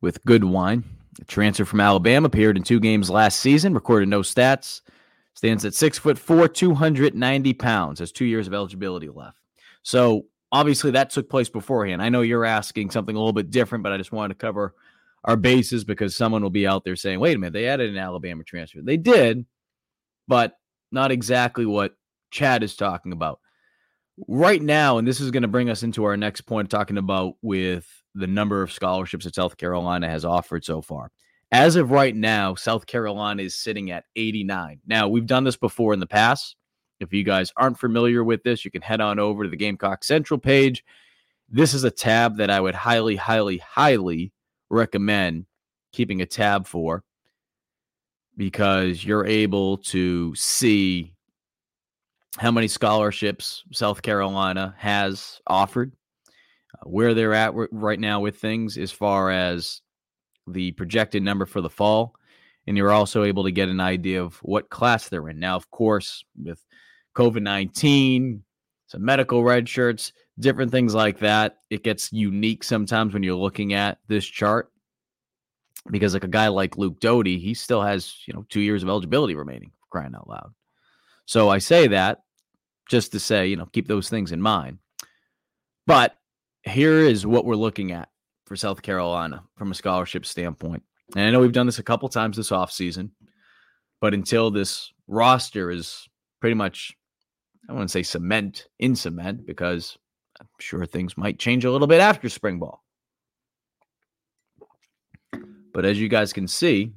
[0.00, 0.84] With Goodwine,
[1.18, 4.80] the transfer from Alabama appeared in two games last season, recorded no stats,
[5.34, 9.38] stands at six foot four, 290 pounds, has two years of eligibility left.
[9.82, 12.02] So obviously that took place beforehand.
[12.02, 14.74] I know you're asking something a little bit different, but I just wanted to cover
[15.24, 17.98] our bases because someone will be out there saying, wait a minute, they added an
[17.98, 18.80] Alabama transfer.
[18.82, 19.44] They did,
[20.26, 20.54] but
[20.92, 21.94] not exactly what
[22.30, 23.40] Chad is talking about.
[24.28, 27.34] Right now, and this is going to bring us into our next point talking about
[27.42, 31.10] with the number of scholarships that South Carolina has offered so far.
[31.52, 34.80] As of right now, South Carolina is sitting at 89.
[34.86, 36.56] Now, we've done this before in the past.
[37.00, 40.04] If you guys aren't familiar with this, you can head on over to the Gamecock
[40.04, 40.84] Central page.
[41.48, 44.32] This is a tab that I would highly, highly, highly
[44.68, 45.46] recommend
[45.92, 47.02] keeping a tab for
[48.40, 51.12] because you're able to see
[52.38, 55.92] how many scholarships South Carolina has offered,
[56.74, 59.82] uh, where they're at right now with things as far as
[60.46, 62.14] the projected number for the fall.
[62.66, 65.38] And you're also able to get an idea of what class they're in.
[65.38, 66.64] Now, of course, with
[67.18, 68.42] COVID 19,
[68.86, 73.74] some medical red shirts, different things like that, it gets unique sometimes when you're looking
[73.74, 74.69] at this chart
[75.90, 78.88] because like a guy like Luke Doty, he still has, you know, two years of
[78.88, 80.52] eligibility remaining, crying out loud.
[81.26, 82.22] So I say that
[82.88, 84.78] just to say, you know, keep those things in mind.
[85.86, 86.16] But
[86.62, 88.08] here is what we're looking at
[88.46, 90.82] for South Carolina from a scholarship standpoint.
[91.14, 93.10] And I know we've done this a couple times this offseason,
[94.00, 96.08] but until this roster is
[96.40, 96.96] pretty much,
[97.68, 99.96] I wouldn't say cement in cement because
[100.40, 102.82] I'm sure things might change a little bit after spring ball.
[105.72, 106.92] But as you guys can see,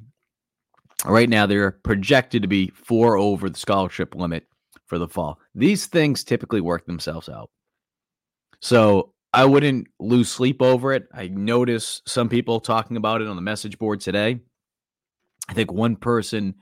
[1.05, 4.45] right now they're projected to be four over the scholarship limit
[4.85, 5.39] for the fall.
[5.55, 7.49] These things typically work themselves out.
[8.61, 11.07] So I wouldn't lose sleep over it.
[11.13, 14.39] I noticed some people talking about it on the message board today.
[15.49, 16.55] I think one person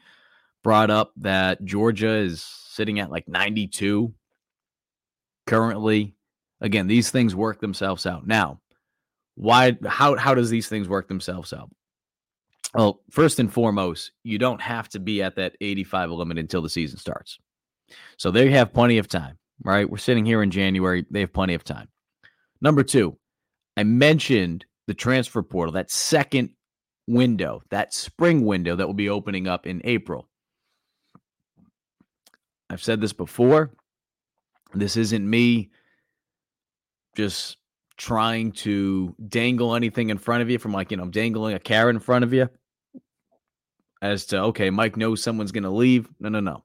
[0.63, 4.13] brought up that Georgia is sitting at like 92
[5.45, 6.15] currently.
[6.61, 8.25] Again, these things work themselves out.
[8.25, 8.59] Now,
[9.35, 11.69] why how how does these things work themselves out?
[12.73, 16.69] Well, first and foremost, you don't have to be at that 85 limit until the
[16.69, 17.37] season starts.
[18.17, 19.89] So they have plenty of time, right?
[19.89, 21.05] We're sitting here in January.
[21.11, 21.89] They have plenty of time.
[22.61, 23.17] Number two,
[23.75, 26.51] I mentioned the transfer portal, that second
[27.07, 30.29] window, that spring window that will be opening up in April.
[32.69, 33.71] I've said this before.
[34.73, 35.71] This isn't me
[37.17, 37.57] just
[37.97, 41.95] trying to dangle anything in front of you from like, you know, dangling a carrot
[41.95, 42.49] in front of you
[44.01, 46.07] as to, okay, Mike knows someone's going to leave.
[46.19, 46.63] No, no, no.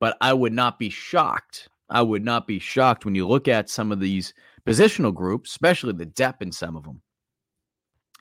[0.00, 1.68] But I would not be shocked.
[1.88, 4.34] I would not be shocked when you look at some of these
[4.66, 7.02] positional groups, especially the depth in some of them.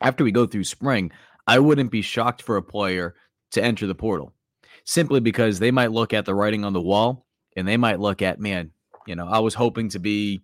[0.01, 1.11] After we go through spring,
[1.47, 3.15] I wouldn't be shocked for a player
[3.51, 4.33] to enter the portal
[4.85, 8.21] simply because they might look at the writing on the wall and they might look
[8.21, 8.71] at, man,
[9.07, 10.41] you know, I was hoping to be,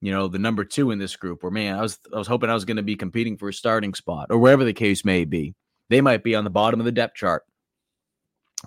[0.00, 2.50] you know, the number two in this group, or man, I was I was hoping
[2.50, 5.24] I was going to be competing for a starting spot, or wherever the case may
[5.24, 5.54] be.
[5.90, 7.44] They might be on the bottom of the depth chart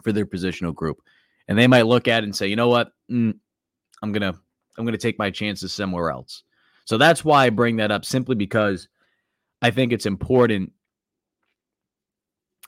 [0.04, 0.97] for their positional group,
[1.47, 3.34] and they might look at it and say, you know what, mm,
[4.01, 4.34] I'm gonna
[4.77, 6.43] I'm gonna take my chances somewhere else.
[6.86, 8.88] So that's why I bring that up, simply because
[9.62, 10.71] I think it's important.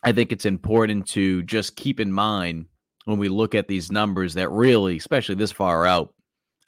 [0.04, 2.66] I think it's important to just keep in mind
[3.06, 6.14] when we look at these numbers that really, especially this far out,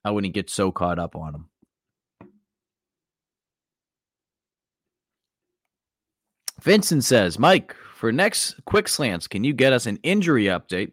[0.04, 1.50] I wouldn't get so caught up on them.
[6.62, 10.92] Vincent says, Mike, for next quick slants, can you get us an injury update?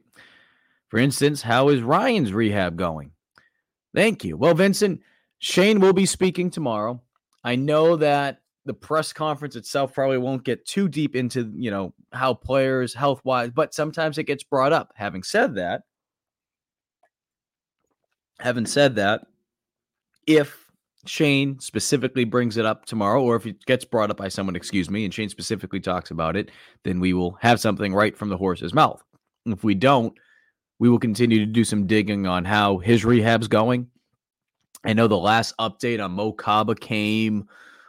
[0.88, 3.10] For instance, how is Ryan's rehab going?
[3.94, 4.38] Thank you.
[4.38, 5.02] Well, Vincent,
[5.38, 7.02] Shane will be speaking tomorrow.
[7.44, 11.92] I know that the press conference itself probably won't get too deep into, you know,
[12.14, 14.94] how players health wise, but sometimes it gets brought up.
[14.94, 15.82] Having said that,
[18.40, 19.26] having said that,
[20.26, 20.61] if
[21.06, 24.88] Shane specifically brings it up tomorrow, or if it gets brought up by someone, excuse
[24.88, 26.50] me, and Shane specifically talks about it,
[26.84, 29.02] then we will have something right from the horse's mouth.
[29.46, 30.14] If we don't,
[30.78, 33.88] we will continue to do some digging on how his rehab's going.
[34.84, 37.48] I know the last update on Mo Kaba came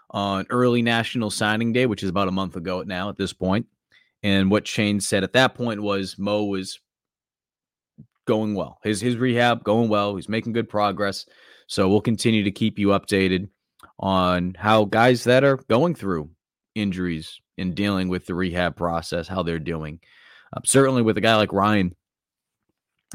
[0.10, 3.68] on early National Signing Day, which is about a month ago now at this point.
[4.22, 6.80] And what Shane said at that point was Mo was
[8.26, 8.80] going well.
[8.84, 10.16] His his rehab going well.
[10.16, 11.26] He's making good progress.
[11.68, 13.50] So we'll continue to keep you updated
[14.00, 16.30] on how guys that are going through
[16.76, 20.00] injuries and dealing with the rehab process, how they're doing.
[20.56, 21.96] Uh, certainly with a guy like Ryan,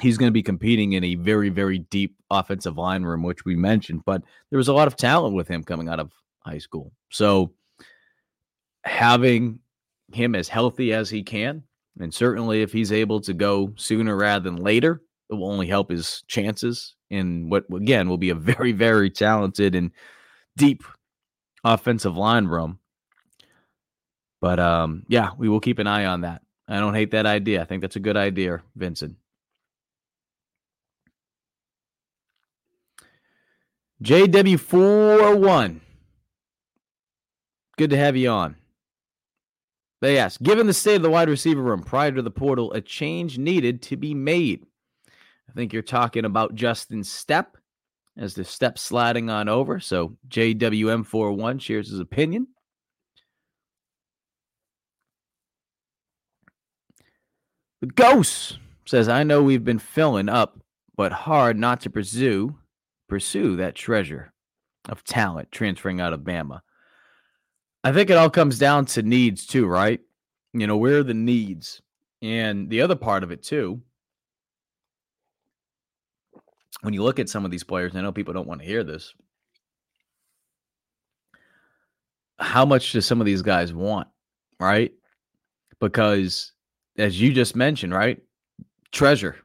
[0.00, 3.56] he's going to be competing in a very, very deep offensive line room, which we
[3.56, 6.92] mentioned, but there was a lot of talent with him coming out of high school.
[7.10, 7.52] So
[8.84, 9.58] having
[10.12, 11.62] him as healthy as he can,
[12.00, 15.90] and certainly if he's able to go sooner rather than later, it will only help
[15.90, 19.90] his chances in what again will be a very, very talented and
[20.56, 20.82] deep
[21.64, 22.78] offensive line room.
[24.40, 26.42] But um, yeah, we will keep an eye on that.
[26.68, 27.62] I don't hate that idea.
[27.62, 29.16] I think that's a good idea, Vincent.
[34.02, 35.80] JW41.
[37.76, 38.56] Good to have you on.
[40.00, 42.80] They ask, given the state of the wide receiver room prior to the portal, a
[42.80, 44.64] change needed to be made.
[45.58, 47.46] Think you're talking about Justin Stepp
[48.16, 49.80] as the step sliding on over.
[49.80, 52.46] So JWM41 shares his opinion.
[57.80, 60.60] The Ghost says, I know we've been filling up,
[60.94, 62.56] but hard not to pursue
[63.08, 64.32] pursue that treasure
[64.88, 66.60] of talent transferring out of Bama.
[67.82, 69.98] I think it all comes down to needs too, right?
[70.52, 71.82] You know, where are the needs?
[72.22, 73.82] And the other part of it too,
[76.82, 78.84] when you look at some of these players, I know people don't want to hear
[78.84, 79.14] this.
[82.38, 84.08] How much do some of these guys want,
[84.60, 84.92] right?
[85.80, 86.52] Because
[86.96, 88.20] as you just mentioned, right?
[88.92, 89.36] Treasure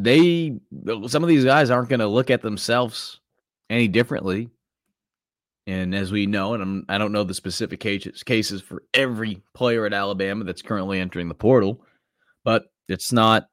[0.00, 0.58] they
[1.06, 3.20] some of these guys aren't going to look at themselves
[3.68, 4.48] any differently.
[5.66, 8.82] And as we know, and I'm, I do not know the specific cases, cases for
[8.94, 11.84] every player at Alabama that's currently entering the portal,
[12.42, 13.48] but it's not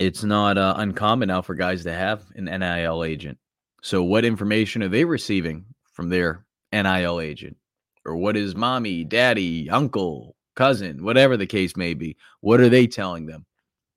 [0.00, 3.38] it's not uh, uncommon now for guys to have an NIL agent.
[3.82, 7.56] So, what information are they receiving from their NIL agent?
[8.04, 12.16] Or what is mommy, daddy, uncle, cousin, whatever the case may be?
[12.40, 13.46] What are they telling them?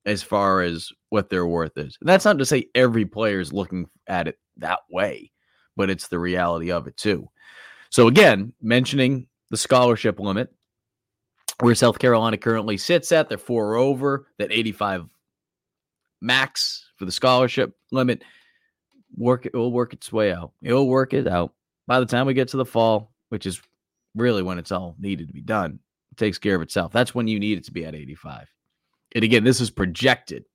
[0.06, 1.98] as far as what their worth is.
[2.02, 5.32] And that's not to say every player is looking at it that way,
[5.76, 7.30] but it's the reality of it too.
[7.90, 10.54] So again, mentioning the scholarship limit,
[11.60, 15.06] where South Carolina currently sits at, they're four over that 85
[16.24, 18.24] max for the scholarship limit.
[19.16, 20.54] Work it will work its way out.
[20.62, 21.54] It'll work it out.
[21.86, 23.62] By the time we get to the fall, which is
[24.16, 25.80] really when it's all needed to be done,
[26.12, 26.92] it takes care of itself.
[26.92, 28.48] That's when you need it to be at 85.
[29.16, 30.46] And again, this is projected.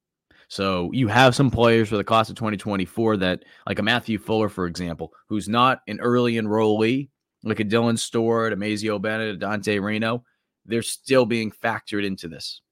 [0.49, 4.49] So you have some players for the class of 2024 that, like a Matthew Fuller,
[4.49, 7.11] for example, who's not an early enrollee,
[7.45, 10.25] like a Dylan Stewart, a Mazeo Bennett, a Dante Reno,
[10.65, 12.63] they're still being factored into this.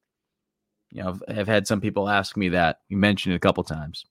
[0.91, 2.80] You know, I've, I've had some people ask me that.
[2.89, 4.05] You mentioned it a couple times.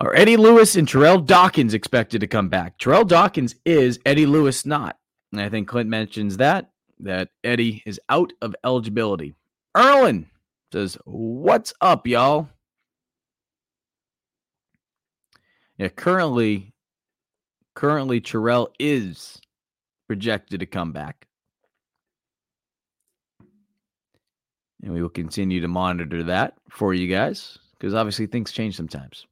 [0.00, 2.78] Are Eddie Lewis and Terrell Dawkins expected to come back?
[2.78, 4.98] Terrell Dawkins is, Eddie Lewis not.
[5.32, 9.34] And I think Clint mentions that, that Eddie is out of eligibility.
[9.76, 10.26] Erlin
[10.72, 12.48] says, What's up, y'all?
[15.78, 16.74] Yeah, currently,
[17.74, 19.40] currently Terrell is
[20.06, 21.25] projected to come back.
[24.86, 29.26] And we will continue to monitor that for you guys because obviously things change sometimes.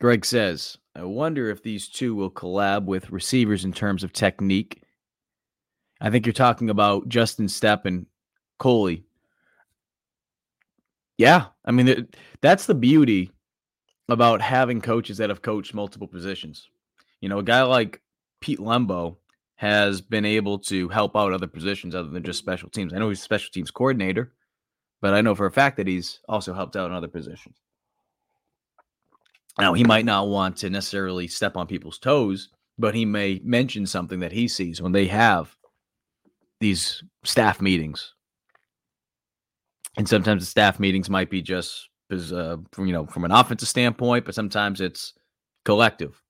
[0.00, 4.82] Greg says, I wonder if these two will collab with receivers in terms of technique.
[6.00, 8.06] I think you're talking about Justin Stepp and
[8.58, 9.04] Coley.
[11.18, 12.08] Yeah, I mean
[12.40, 13.32] that's the beauty
[14.08, 16.70] about having coaches that have coached multiple positions.
[17.20, 18.00] You know, a guy like
[18.40, 19.18] Pete Lembo
[19.62, 22.92] has been able to help out other positions other than just special teams.
[22.92, 24.32] I know he's a special teams coordinator,
[25.00, 27.54] but I know for a fact that he's also helped out in other positions.
[29.60, 33.86] Now, he might not want to necessarily step on people's toes, but he may mention
[33.86, 35.54] something that he sees when they have
[36.58, 38.14] these staff meetings.
[39.96, 43.68] And sometimes the staff meetings might be just uh, from, you know, from an offensive
[43.68, 45.12] standpoint, but sometimes it's
[45.64, 46.20] collective.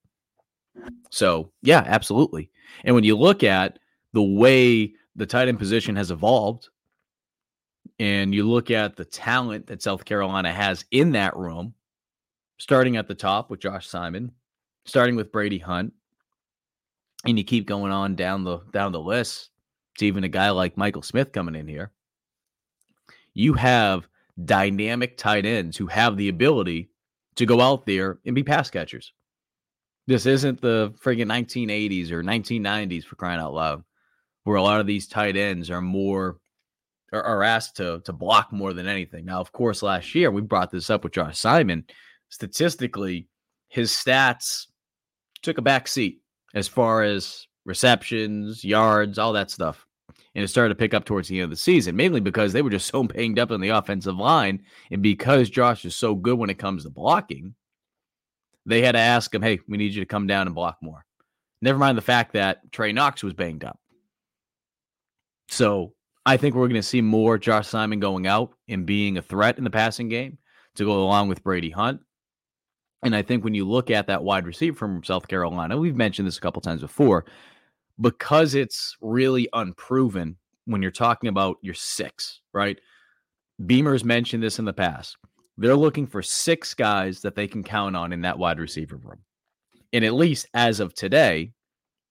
[1.10, 2.50] So, yeah, absolutely.
[2.84, 3.78] And when you look at
[4.12, 6.68] the way the tight end position has evolved,
[7.98, 11.74] and you look at the talent that South Carolina has in that room,
[12.58, 14.32] starting at the top with Josh Simon,
[14.84, 15.92] starting with Brady Hunt,
[17.26, 19.50] and you keep going on down the down the list
[19.98, 21.92] to even a guy like Michael Smith coming in here.
[23.34, 24.08] You have
[24.44, 26.90] dynamic tight ends who have the ability
[27.36, 29.12] to go out there and be pass catchers.
[30.06, 33.84] This isn't the friggin' 1980s or 1990s for crying out loud,
[34.44, 36.38] where a lot of these tight ends are more
[37.12, 39.24] are, are asked to to block more than anything.
[39.24, 41.84] Now, of course, last year we brought this up with Josh Simon
[42.32, 43.28] statistically,
[43.68, 44.66] his stats
[45.42, 46.20] took a back seat
[46.54, 49.86] as far as receptions, yards, all that stuff.
[50.34, 52.62] And it started to pick up towards the end of the season, mainly because they
[52.62, 54.64] were just so banged up in the offensive line.
[54.90, 57.54] And because Josh is so good when it comes to blocking,
[58.66, 61.04] they had to ask him, hey, we need you to come down and block more.
[61.60, 63.78] Never mind the fact that Trey Knox was banged up.
[65.48, 65.94] So
[66.24, 69.58] I think we're going to see more Josh Simon going out and being a threat
[69.58, 70.38] in the passing game
[70.76, 72.00] to go along with Brady Hunt.
[73.02, 76.28] And I think when you look at that wide receiver from South Carolina, we've mentioned
[76.28, 77.26] this a couple times before,
[78.00, 80.36] because it's really unproven
[80.66, 82.78] when you're talking about your six, right?
[83.66, 85.16] Beamer's mentioned this in the past.
[85.62, 89.20] They're looking for six guys that they can count on in that wide receiver room.
[89.92, 91.52] And at least as of today,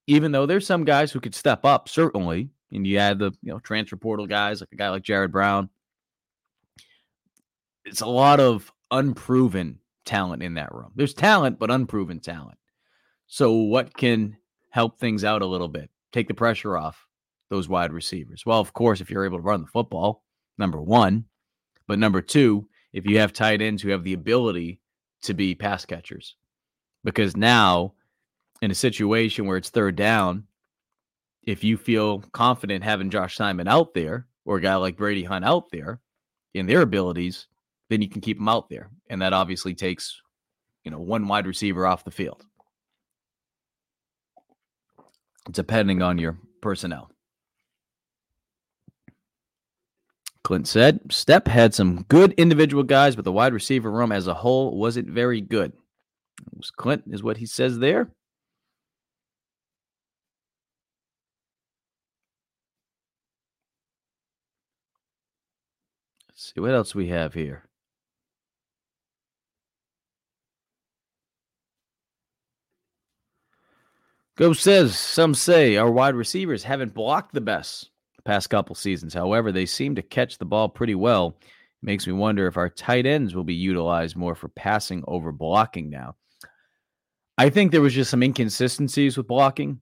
[0.08, 3.52] even though there's some guys who could step up, certainly, and you add the you
[3.52, 5.70] know transfer portal guys like a guy like Jared Brown,
[7.84, 10.92] it's a lot of unproven talent in that room.
[10.96, 12.58] There's talent, but unproven talent.
[13.28, 14.38] So, what can
[14.70, 15.90] help things out a little bit?
[16.14, 17.06] Take the pressure off
[17.50, 18.46] those wide receivers.
[18.46, 20.24] Well, of course, if you're able to run the football,
[20.58, 21.26] number one.
[21.88, 24.80] But number two, if you have tight ends who have the ability
[25.24, 26.36] to be pass catchers.
[27.04, 27.94] Because now,
[28.62, 30.46] in a situation where it's third down,
[31.44, 35.46] if you feel confident having Josh Simon out there or a guy like Brady Hunt
[35.46, 36.00] out there
[36.54, 37.48] in their abilities,
[37.90, 38.90] then you can keep them out there.
[39.10, 40.22] And that obviously takes,
[40.84, 42.46] you know, one wide receiver off the field,
[45.50, 47.12] depending on your personnel.
[50.44, 54.34] Clint said, Stepp had some good individual guys, but the wide receiver room as a
[54.34, 55.72] whole wasn't very good.
[56.78, 58.10] Clint is what he says there.
[66.30, 67.66] Let's see what else we have here.
[74.38, 77.91] Go says some say our wide receivers haven't blocked the best
[78.24, 79.14] the past couple seasons.
[79.14, 81.38] However, they seem to catch the ball pretty well.
[81.42, 85.32] It makes me wonder if our tight ends will be utilized more for passing over
[85.32, 86.16] blocking now.
[87.38, 89.80] I think there was just some inconsistencies with blocking.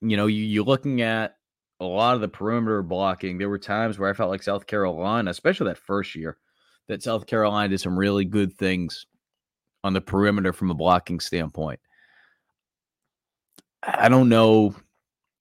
[0.00, 1.36] You know, you, you're looking at
[1.80, 3.38] a lot of the perimeter blocking.
[3.38, 6.38] There were times where I felt like South Carolina, especially that first year,
[6.88, 9.06] that South Carolina did some really good things
[9.82, 11.80] on the perimeter from a blocking standpoint.
[13.82, 14.74] I don't know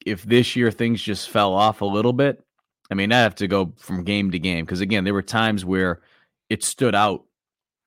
[0.05, 2.43] if this year things just fell off a little bit.
[2.91, 5.65] I mean, I have to go from game to game because again, there were times
[5.65, 6.01] where
[6.49, 7.23] it stood out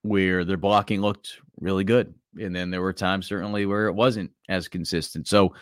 [0.03, 2.15] where their blocking looked really good.
[2.39, 5.29] And then there were times certainly where it wasn't as consistent.
[5.29, 5.55] So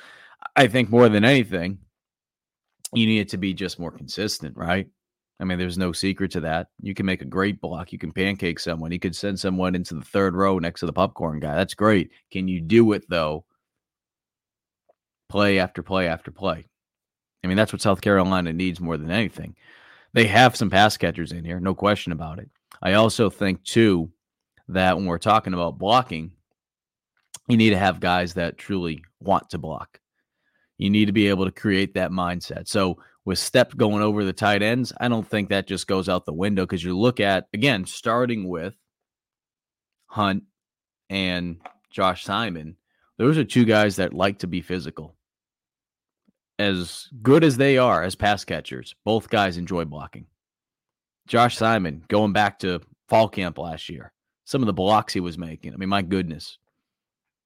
[0.56, 1.78] I think more than anything,
[2.92, 4.88] you need it to be just more consistent, right?
[5.40, 6.68] I mean, there's no secret to that.
[6.80, 7.92] You can make a great block.
[7.92, 8.92] You can pancake someone.
[8.92, 11.56] You could send someone into the third row next to the popcorn guy.
[11.56, 12.10] That's great.
[12.30, 13.44] Can you do it though?
[15.28, 16.66] Play after play after play.
[17.42, 19.56] I mean, that's what South Carolina needs more than anything.
[20.12, 22.48] They have some pass catchers in here, no question about it.
[22.82, 24.10] I also think too
[24.68, 26.32] that when we're talking about blocking,
[27.48, 30.00] you need to have guys that truly want to block.
[30.78, 32.68] You need to be able to create that mindset.
[32.68, 36.26] So with Stepp going over the tight ends, I don't think that just goes out
[36.26, 38.74] the window because you look at again starting with
[40.06, 40.44] Hunt
[41.10, 41.60] and
[41.90, 42.76] Josh Simon.
[43.18, 45.14] Those are two guys that like to be physical.
[46.58, 50.26] As good as they are as pass catchers, both guys enjoy blocking.
[51.26, 54.12] Josh Simon, going back to fall camp last year,
[54.44, 55.72] some of the blocks he was making.
[55.72, 56.58] I mean, my goodness.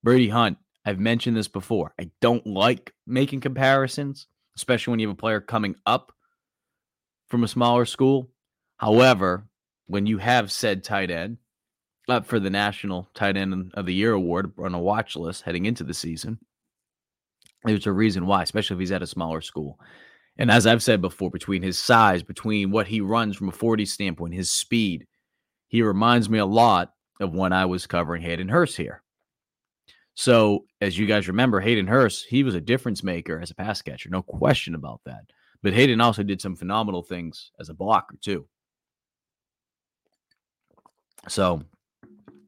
[0.02, 1.94] Brady Hunt, I've mentioned this before.
[2.00, 6.12] I don't like making comparisons, especially when you have a player coming up
[7.28, 8.30] from a smaller school.
[8.78, 9.46] However,
[9.86, 11.38] when you have said tight end
[12.10, 15.66] up for the National Tight End of the Year award on a watch list heading
[15.66, 16.38] into the season,
[17.64, 19.78] there's a reason why, especially if he's at a smaller school.
[20.36, 23.84] And as I've said before, between his size, between what he runs from a 40
[23.84, 25.06] standpoint, his speed,
[25.66, 29.02] he reminds me a lot of when I was covering Hayden Hurst here.
[30.14, 33.82] So, as you guys remember, Hayden Hurst, he was a difference maker as a pass
[33.82, 35.22] catcher, no question about that.
[35.62, 38.46] But Hayden also did some phenomenal things as a blocker, too.
[41.28, 41.62] So,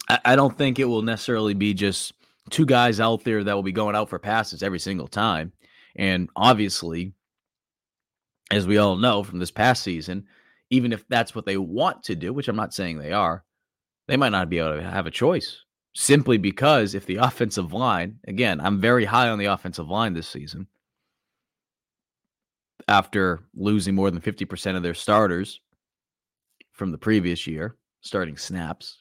[0.08, 2.14] I, don't think it will necessarily be just
[2.50, 5.52] two guys out there that will be going out for passes every single time.
[5.96, 7.12] And obviously,
[8.50, 10.26] as we all know from this past season,
[10.70, 13.44] even if that's what they want to do, which I'm not saying they are,
[14.08, 18.18] they might not be able to have a choice simply because if the offensive line,
[18.26, 20.66] again, I'm very high on the offensive line this season
[22.88, 25.60] after losing more than 50% of their starters
[26.72, 28.99] from the previous year, starting snaps,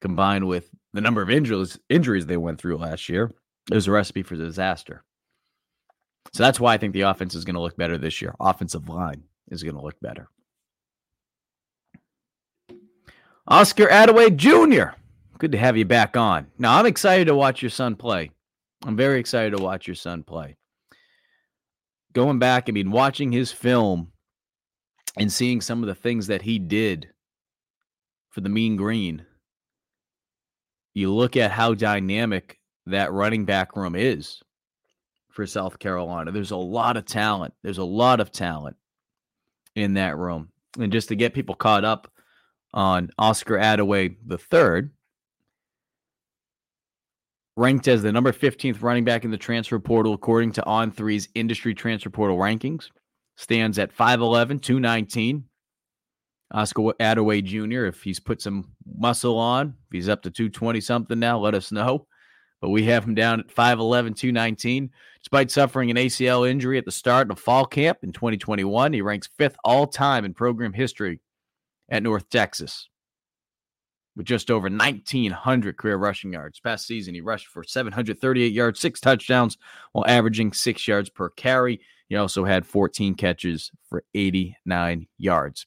[0.00, 3.30] combined with the number of injuries injuries they went through last year,
[3.70, 5.04] it was a recipe for disaster.
[6.32, 8.34] So that's why I think the offense is going to look better this year.
[8.40, 10.28] Offensive line is going to look better.
[13.48, 14.96] Oscar Adaway Jr.,
[15.38, 16.46] good to have you back on.
[16.58, 18.30] Now, I'm excited to watch your son play.
[18.84, 20.56] I'm very excited to watch your son play.
[22.12, 24.12] Going back, I mean, watching his film
[25.16, 27.08] and seeing some of the things that he did
[28.28, 29.26] for the Mean Green,
[31.00, 34.40] you look at how dynamic that running back room is
[35.30, 36.30] for South Carolina.
[36.30, 37.54] There's a lot of talent.
[37.62, 38.76] There's a lot of talent
[39.74, 40.50] in that room.
[40.78, 42.10] And just to get people caught up
[42.72, 44.16] on Oscar Adaway
[44.50, 44.90] third,
[47.56, 51.74] ranked as the number 15th running back in the transfer portal according to On3's industry
[51.74, 52.90] transfer portal rankings,
[53.36, 55.44] stands at 5'11, 219.
[56.52, 61.18] Oscar Adaway Jr., if he's put some muscle on, if he's up to 220 something
[61.18, 62.06] now, let us know
[62.60, 64.90] but we have him down at 5'11, 219.
[65.22, 69.28] Despite suffering an ACL injury at the start of fall camp in 2021, he ranks
[69.38, 71.20] fifth all time in program history
[71.88, 72.88] at North Texas
[74.16, 76.60] with just over 1,900 career rushing yards.
[76.60, 79.56] Past season, he rushed for 738 yards, six touchdowns,
[79.92, 81.80] while averaging six yards per carry.
[82.08, 85.66] He also had 14 catches for 89 yards.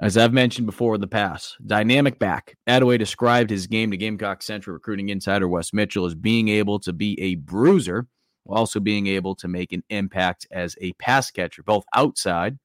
[0.00, 2.56] As I've mentioned before in the past, dynamic back.
[2.66, 6.92] Adaway described his game to Gamecock Central recruiting insider Wes Mitchell as being able to
[6.92, 8.06] be a bruiser
[8.44, 12.58] while also being able to make an impact as a pass catcher, both outside,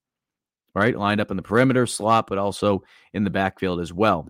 [0.74, 2.82] right, lined up in the perimeter slot, but also
[3.14, 4.28] in the backfield as well.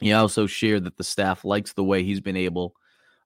[0.00, 2.74] He also shared that the staff likes the way he's been able,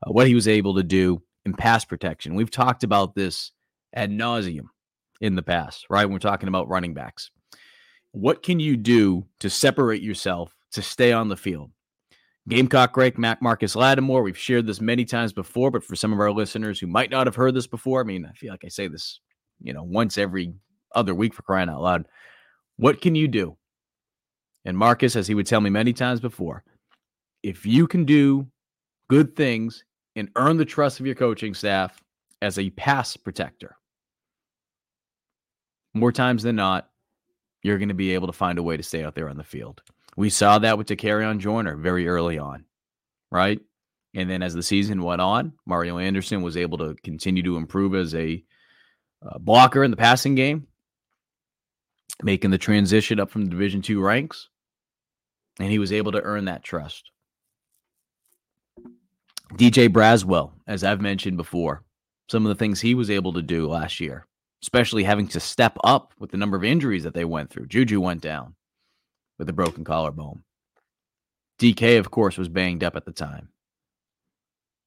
[0.07, 2.35] uh, what he was able to do in pass protection.
[2.35, 3.53] We've talked about this
[3.95, 4.67] ad nauseum
[5.21, 6.05] in the past, right?
[6.05, 7.31] When we're talking about running backs
[8.13, 11.71] what can you do to separate yourself to stay on the field?
[12.49, 14.23] Gamecock great Mac Marcus Lattimore.
[14.23, 17.27] We've shared this many times before, but for some of our listeners who might not
[17.27, 19.21] have heard this before, I mean, I feel like I say this,
[19.61, 20.53] you know, once every
[20.95, 22.07] other week for crying out loud.
[22.77, 23.57] What can you do?
[24.65, 26.65] And Marcus, as he would tell me many times before,
[27.43, 28.47] if you can do
[29.09, 29.85] good things
[30.17, 32.03] and earn the trust of your coaching staff
[32.41, 33.77] as a pass protector,
[35.95, 36.89] more times than not,
[37.63, 39.45] you're going to be able to find a way to stay out there on the
[39.45, 39.83] field.
[40.17, 42.65] We saw that with on Joyner very early on,
[43.31, 43.61] right?
[44.15, 47.95] And then as the season went on, Mario Anderson was able to continue to improve
[47.95, 48.45] as a
[49.25, 50.67] uh, blocker in the passing game,
[52.23, 54.49] making the transition up from the Division two ranks,
[55.59, 57.11] and he was able to earn that trust.
[59.55, 61.83] DJ Braswell, as I've mentioned before,
[62.29, 64.27] some of the things he was able to do last year,
[64.63, 67.67] especially having to step up with the number of injuries that they went through.
[67.67, 68.55] Juju went down
[69.39, 70.43] with a broken collarbone.
[71.59, 73.49] DK, of course, was banged up at the time.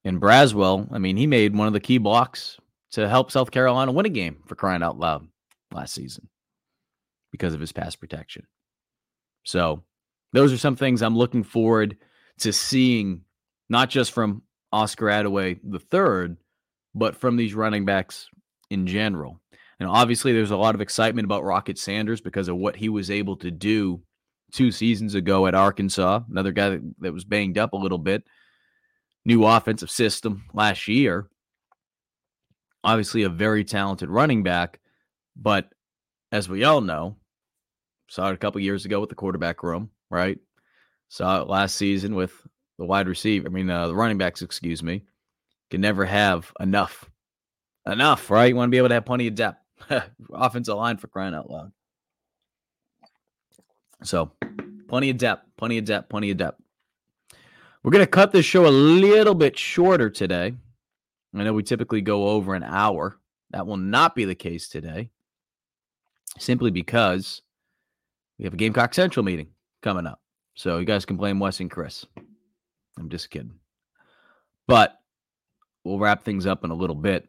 [0.04, 2.58] And Braswell, I mean, he made one of the key blocks
[2.92, 5.26] to help South Carolina win a game for crying out loud
[5.72, 6.28] last season
[7.32, 8.46] because of his pass protection.
[9.44, 9.82] So,
[10.32, 11.96] those are some things I'm looking forward
[12.40, 13.22] to seeing,
[13.68, 16.36] not just from Oscar Adaway the third,
[16.94, 18.28] but from these running backs
[18.70, 19.40] in general.
[19.78, 23.10] And obviously, there's a lot of excitement about Rocket Sanders because of what he was
[23.10, 24.00] able to do
[24.52, 26.20] two seasons ago at Arkansas.
[26.30, 28.24] Another guy that, that was banged up a little bit.
[29.24, 31.28] New offensive system last year.
[32.84, 34.80] Obviously, a very talented running back.
[35.36, 35.68] But
[36.32, 37.16] as we all know,
[38.08, 40.38] saw it a couple years ago with the quarterback room, right?
[41.08, 42.32] Saw it last season with
[42.78, 43.46] the wide receiver.
[43.46, 45.02] I mean, uh, the running backs, excuse me,
[45.70, 47.10] can never have enough.
[47.86, 48.46] Enough, right?
[48.46, 49.60] You want to be able to have plenty of depth.
[50.32, 51.72] Offensive line for crying out loud.
[54.02, 54.32] So,
[54.88, 56.60] plenty of depth, plenty of depth, plenty of depth.
[57.82, 60.54] We're going to cut this show a little bit shorter today.
[61.34, 63.18] I know we typically go over an hour.
[63.50, 65.10] That will not be the case today,
[66.38, 67.42] simply because
[68.38, 69.48] we have a Gamecock Central meeting
[69.82, 70.20] coming up.
[70.54, 72.04] So, you guys can blame Wes and Chris.
[72.98, 73.54] I'm just kidding.
[74.66, 74.98] But
[75.84, 77.28] we'll wrap things up in a little bit.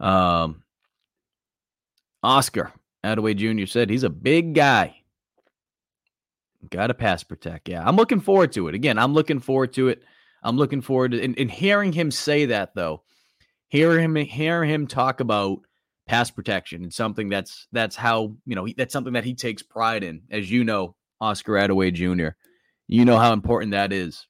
[0.00, 0.62] Um,
[2.22, 2.72] Oscar
[3.04, 3.66] Adaway Jr.
[3.66, 5.02] said he's a big guy.
[6.70, 7.68] Got to pass protect.
[7.68, 8.74] Yeah, I'm looking forward to it.
[8.74, 10.02] Again, I'm looking forward to it.
[10.42, 13.02] I'm looking forward to and, and hearing him say that though,
[13.68, 15.60] hearing him hear him talk about
[16.06, 20.02] pass protection and something that's that's how you know that's something that he takes pride
[20.02, 20.22] in.
[20.30, 22.36] As you know, Oscar Adaway Jr.
[22.88, 24.26] You know how important that is.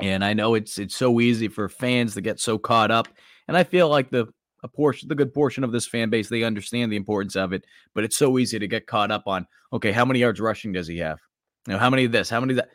[0.00, 3.08] And I know it's it's so easy for fans to get so caught up.
[3.46, 4.26] And I feel like the
[4.62, 7.64] a portion, the good portion of this fan base, they understand the importance of it.
[7.94, 9.46] But it's so easy to get caught up on.
[9.72, 11.18] Okay, how many yards rushing does he have?
[11.66, 12.30] You know, how many of this?
[12.30, 12.70] How many that?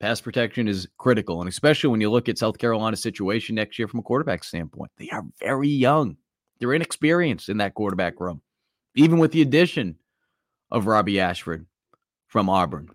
[0.00, 3.88] Pass protection is critical, and especially when you look at South Carolina's situation next year
[3.88, 6.16] from a quarterback standpoint, they are very young.
[6.60, 8.40] They're inexperienced in that quarterback room,
[8.94, 9.96] even with the addition
[10.70, 11.66] of Robbie Ashford
[12.28, 12.90] from Auburn.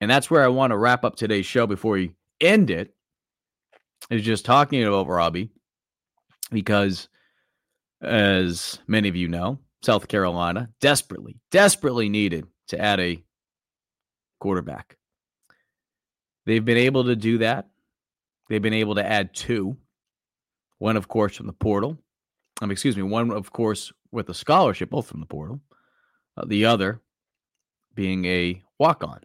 [0.00, 2.94] And that's where I want to wrap up today's show before we end it
[4.08, 5.50] is just talking about Robbie
[6.50, 7.08] because,
[8.02, 13.22] as many of you know, South Carolina desperately, desperately needed to add a
[14.38, 14.96] quarterback.
[16.46, 17.68] They've been able to do that.
[18.48, 19.76] They've been able to add two.
[20.78, 21.98] One, of course, from the portal.
[22.62, 25.60] Um, excuse me, one, of course, with a scholarship, both from the portal.
[26.36, 27.00] Uh, the other
[27.94, 29.20] being a walk on.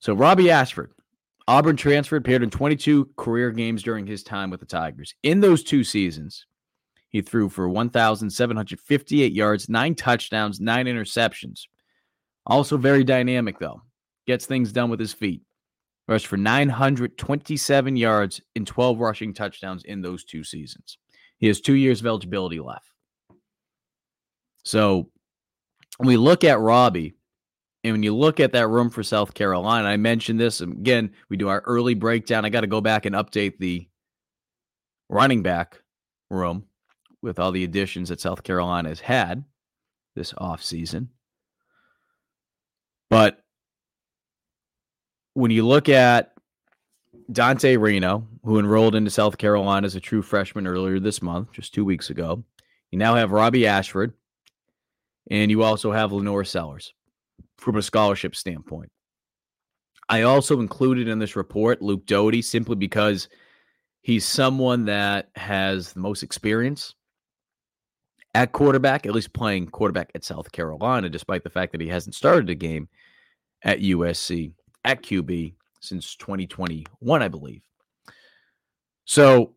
[0.00, 0.92] So, Robbie Ashford,
[1.46, 5.14] Auburn transfer, appeared in 22 career games during his time with the Tigers.
[5.22, 6.46] In those two seasons,
[7.12, 11.66] he threw for 1,758 yards, nine touchdowns, nine interceptions.
[12.46, 13.82] Also very dynamic, though.
[14.26, 15.42] Gets things done with his feet.
[16.08, 20.98] Rushed for 927 yards in 12 rushing touchdowns in those two seasons.
[21.38, 22.86] He has two years of eligibility left.
[24.64, 25.10] So
[25.98, 27.14] when we look at Robbie,
[27.84, 31.12] and when you look at that room for South Carolina, I mentioned this again.
[31.28, 32.44] We do our early breakdown.
[32.44, 33.88] I got to go back and update the
[35.08, 35.82] running back
[36.30, 36.64] room
[37.22, 39.44] with all the additions that South Carolina has had
[40.14, 41.08] this offseason.
[43.08, 43.42] But
[45.34, 46.34] when you look at
[47.30, 51.72] Dante Reno, who enrolled into South Carolina as a true freshman earlier this month, just
[51.72, 52.42] two weeks ago,
[52.90, 54.12] you now have Robbie Ashford,
[55.30, 56.92] and you also have LaNorris Sellers
[57.58, 58.90] from a scholarship standpoint.
[60.08, 63.28] I also included in this report Luke Doty simply because
[64.02, 66.94] he's someone that has the most experience
[68.34, 72.14] at quarterback, at least playing quarterback at South Carolina, despite the fact that he hasn't
[72.14, 72.88] started a game
[73.62, 74.52] at USC
[74.84, 77.62] at QB since 2021, I believe.
[79.04, 79.54] So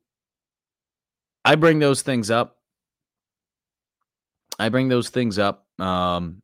[1.43, 2.57] I bring those things up.
[4.57, 6.41] I bring those things up um,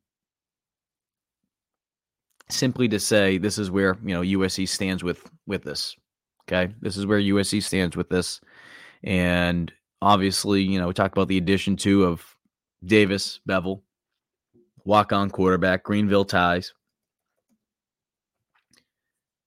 [2.50, 5.96] simply to say this is where you know USC stands with with this.
[6.44, 8.40] Okay, this is where USC stands with this,
[9.02, 9.72] and
[10.02, 12.36] obviously, you know, we talked about the addition too of
[12.84, 13.82] Davis Beville,
[14.84, 16.74] walk on quarterback, Greenville ties.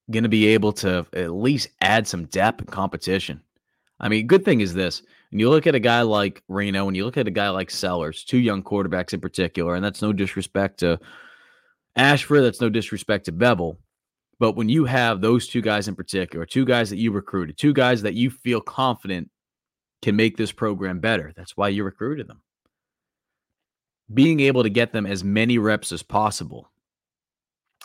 [0.09, 3.41] Going to be able to at least add some depth and competition.
[3.99, 5.01] I mean, good thing is this
[5.31, 7.69] when you look at a guy like Reno and you look at a guy like
[7.69, 10.99] Sellers, two young quarterbacks in particular, and that's no disrespect to
[11.97, 13.77] Ashford, that's no disrespect to Beville.
[14.39, 17.73] But when you have those two guys in particular, two guys that you recruited, two
[17.73, 19.29] guys that you feel confident
[20.05, 22.39] can make this program better, that's why you recruited them.
[24.13, 26.69] Being able to get them as many reps as possible,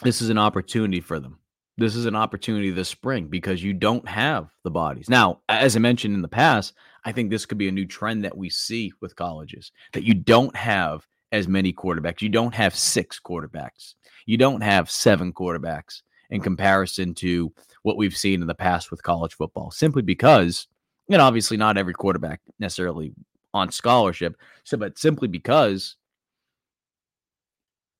[0.03, 1.39] this is an opportunity for them.
[1.79, 5.09] This is an opportunity this spring because you don't have the bodies.
[5.09, 6.75] Now, as I mentioned in the past,
[7.07, 10.13] I think this could be a new trend that we see with colleges that you
[10.13, 12.21] don't have as many quarterbacks.
[12.21, 13.95] You don't have six quarterbacks.
[14.27, 17.51] You don't have seven quarterbacks in comparison to
[17.83, 20.67] what we've seen in the past with college football, simply because,
[21.11, 23.13] and obviously not every quarterback necessarily
[23.53, 24.37] on scholarship.
[24.65, 25.97] So, but simply because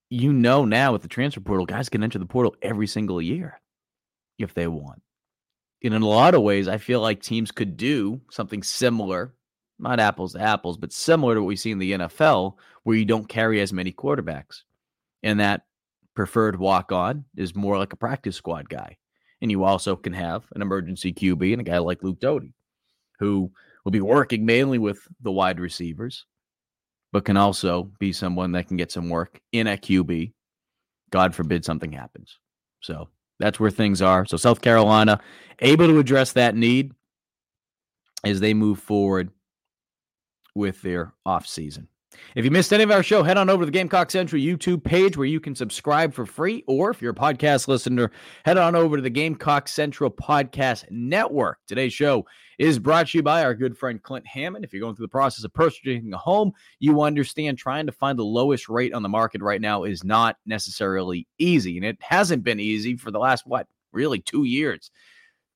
[0.09, 3.61] you know now with the transfer portal, guys can enter the portal every single year
[4.39, 5.03] if they want.
[5.83, 9.35] And in a lot of ways, I feel like teams could do something similar,
[9.79, 13.05] not apples to apples, but similar to what we see in the NFL, where you
[13.05, 14.63] don't carry as many quarterbacks.
[15.23, 15.63] And that
[16.15, 18.99] preferred walk on is more like a practice squad guy.
[19.41, 22.53] And you also can have an emergency QB and a guy like Luke Doty,
[23.21, 23.53] who
[23.85, 26.27] will be working mainly with the wide receivers,
[27.13, 30.33] but can also be someone that can get some work in a QB.
[31.11, 32.39] God forbid something happens.
[32.81, 33.09] So
[33.39, 34.27] that's where things are.
[34.27, 35.21] So South Carolina
[35.61, 36.93] able to address that need
[38.25, 39.31] as they move forward
[40.55, 41.87] with their offseason.
[42.35, 44.85] If you missed any of our show, head on over to the Gamecock Central YouTube
[44.85, 46.63] page where you can subscribe for free.
[46.67, 48.11] Or if you're a podcast listener,
[48.45, 51.59] head on over to the Gamecock Central Podcast Network.
[51.67, 52.25] Today's show
[52.59, 54.65] is brought to you by our good friend Clint Hammond.
[54.65, 58.19] If you're going through the process of purchasing a home, you understand trying to find
[58.19, 61.77] the lowest rate on the market right now is not necessarily easy.
[61.79, 64.91] And it hasn't been easy for the last, what, really two years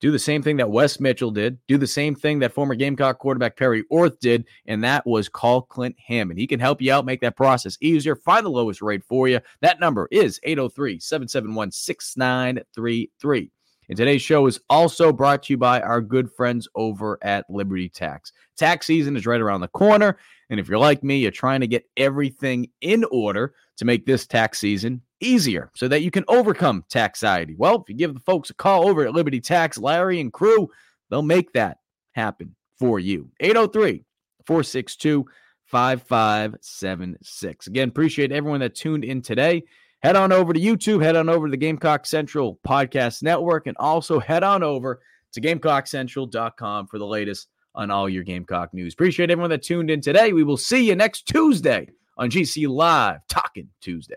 [0.01, 3.19] do the same thing that Wes Mitchell did, do the same thing that former Gamecock
[3.19, 6.39] quarterback Perry Orth did, and that was call Clint Hammond.
[6.39, 9.41] He can help you out, make that process easier, find the lowest rate for you.
[9.61, 13.51] That number is 803 771 6933.
[13.89, 17.89] And today's show is also brought to you by our good friends over at Liberty
[17.89, 18.33] Tax.
[18.57, 20.17] Tax season is right around the corner.
[20.51, 24.27] And if you're like me, you're trying to get everything in order to make this
[24.27, 27.55] tax season easier so that you can overcome taxiety.
[27.57, 30.69] Well, if you give the folks a call over at Liberty Tax, Larry and crew,
[31.11, 31.79] they'll make that
[32.13, 33.31] happen for you.
[33.41, 34.05] 803
[34.47, 35.27] 462
[35.67, 37.67] 5576.
[37.67, 39.65] Again, appreciate everyone that tuned in today.
[40.03, 43.77] Head on over to YouTube, head on over to the Gamecock Central Podcast Network, and
[43.79, 45.01] also head on over
[45.33, 48.93] to GamecockCentral.com for the latest on all your Gamecock news.
[48.93, 50.33] Appreciate everyone that tuned in today.
[50.33, 54.17] We will see you next Tuesday on GC Live Talking Tuesday.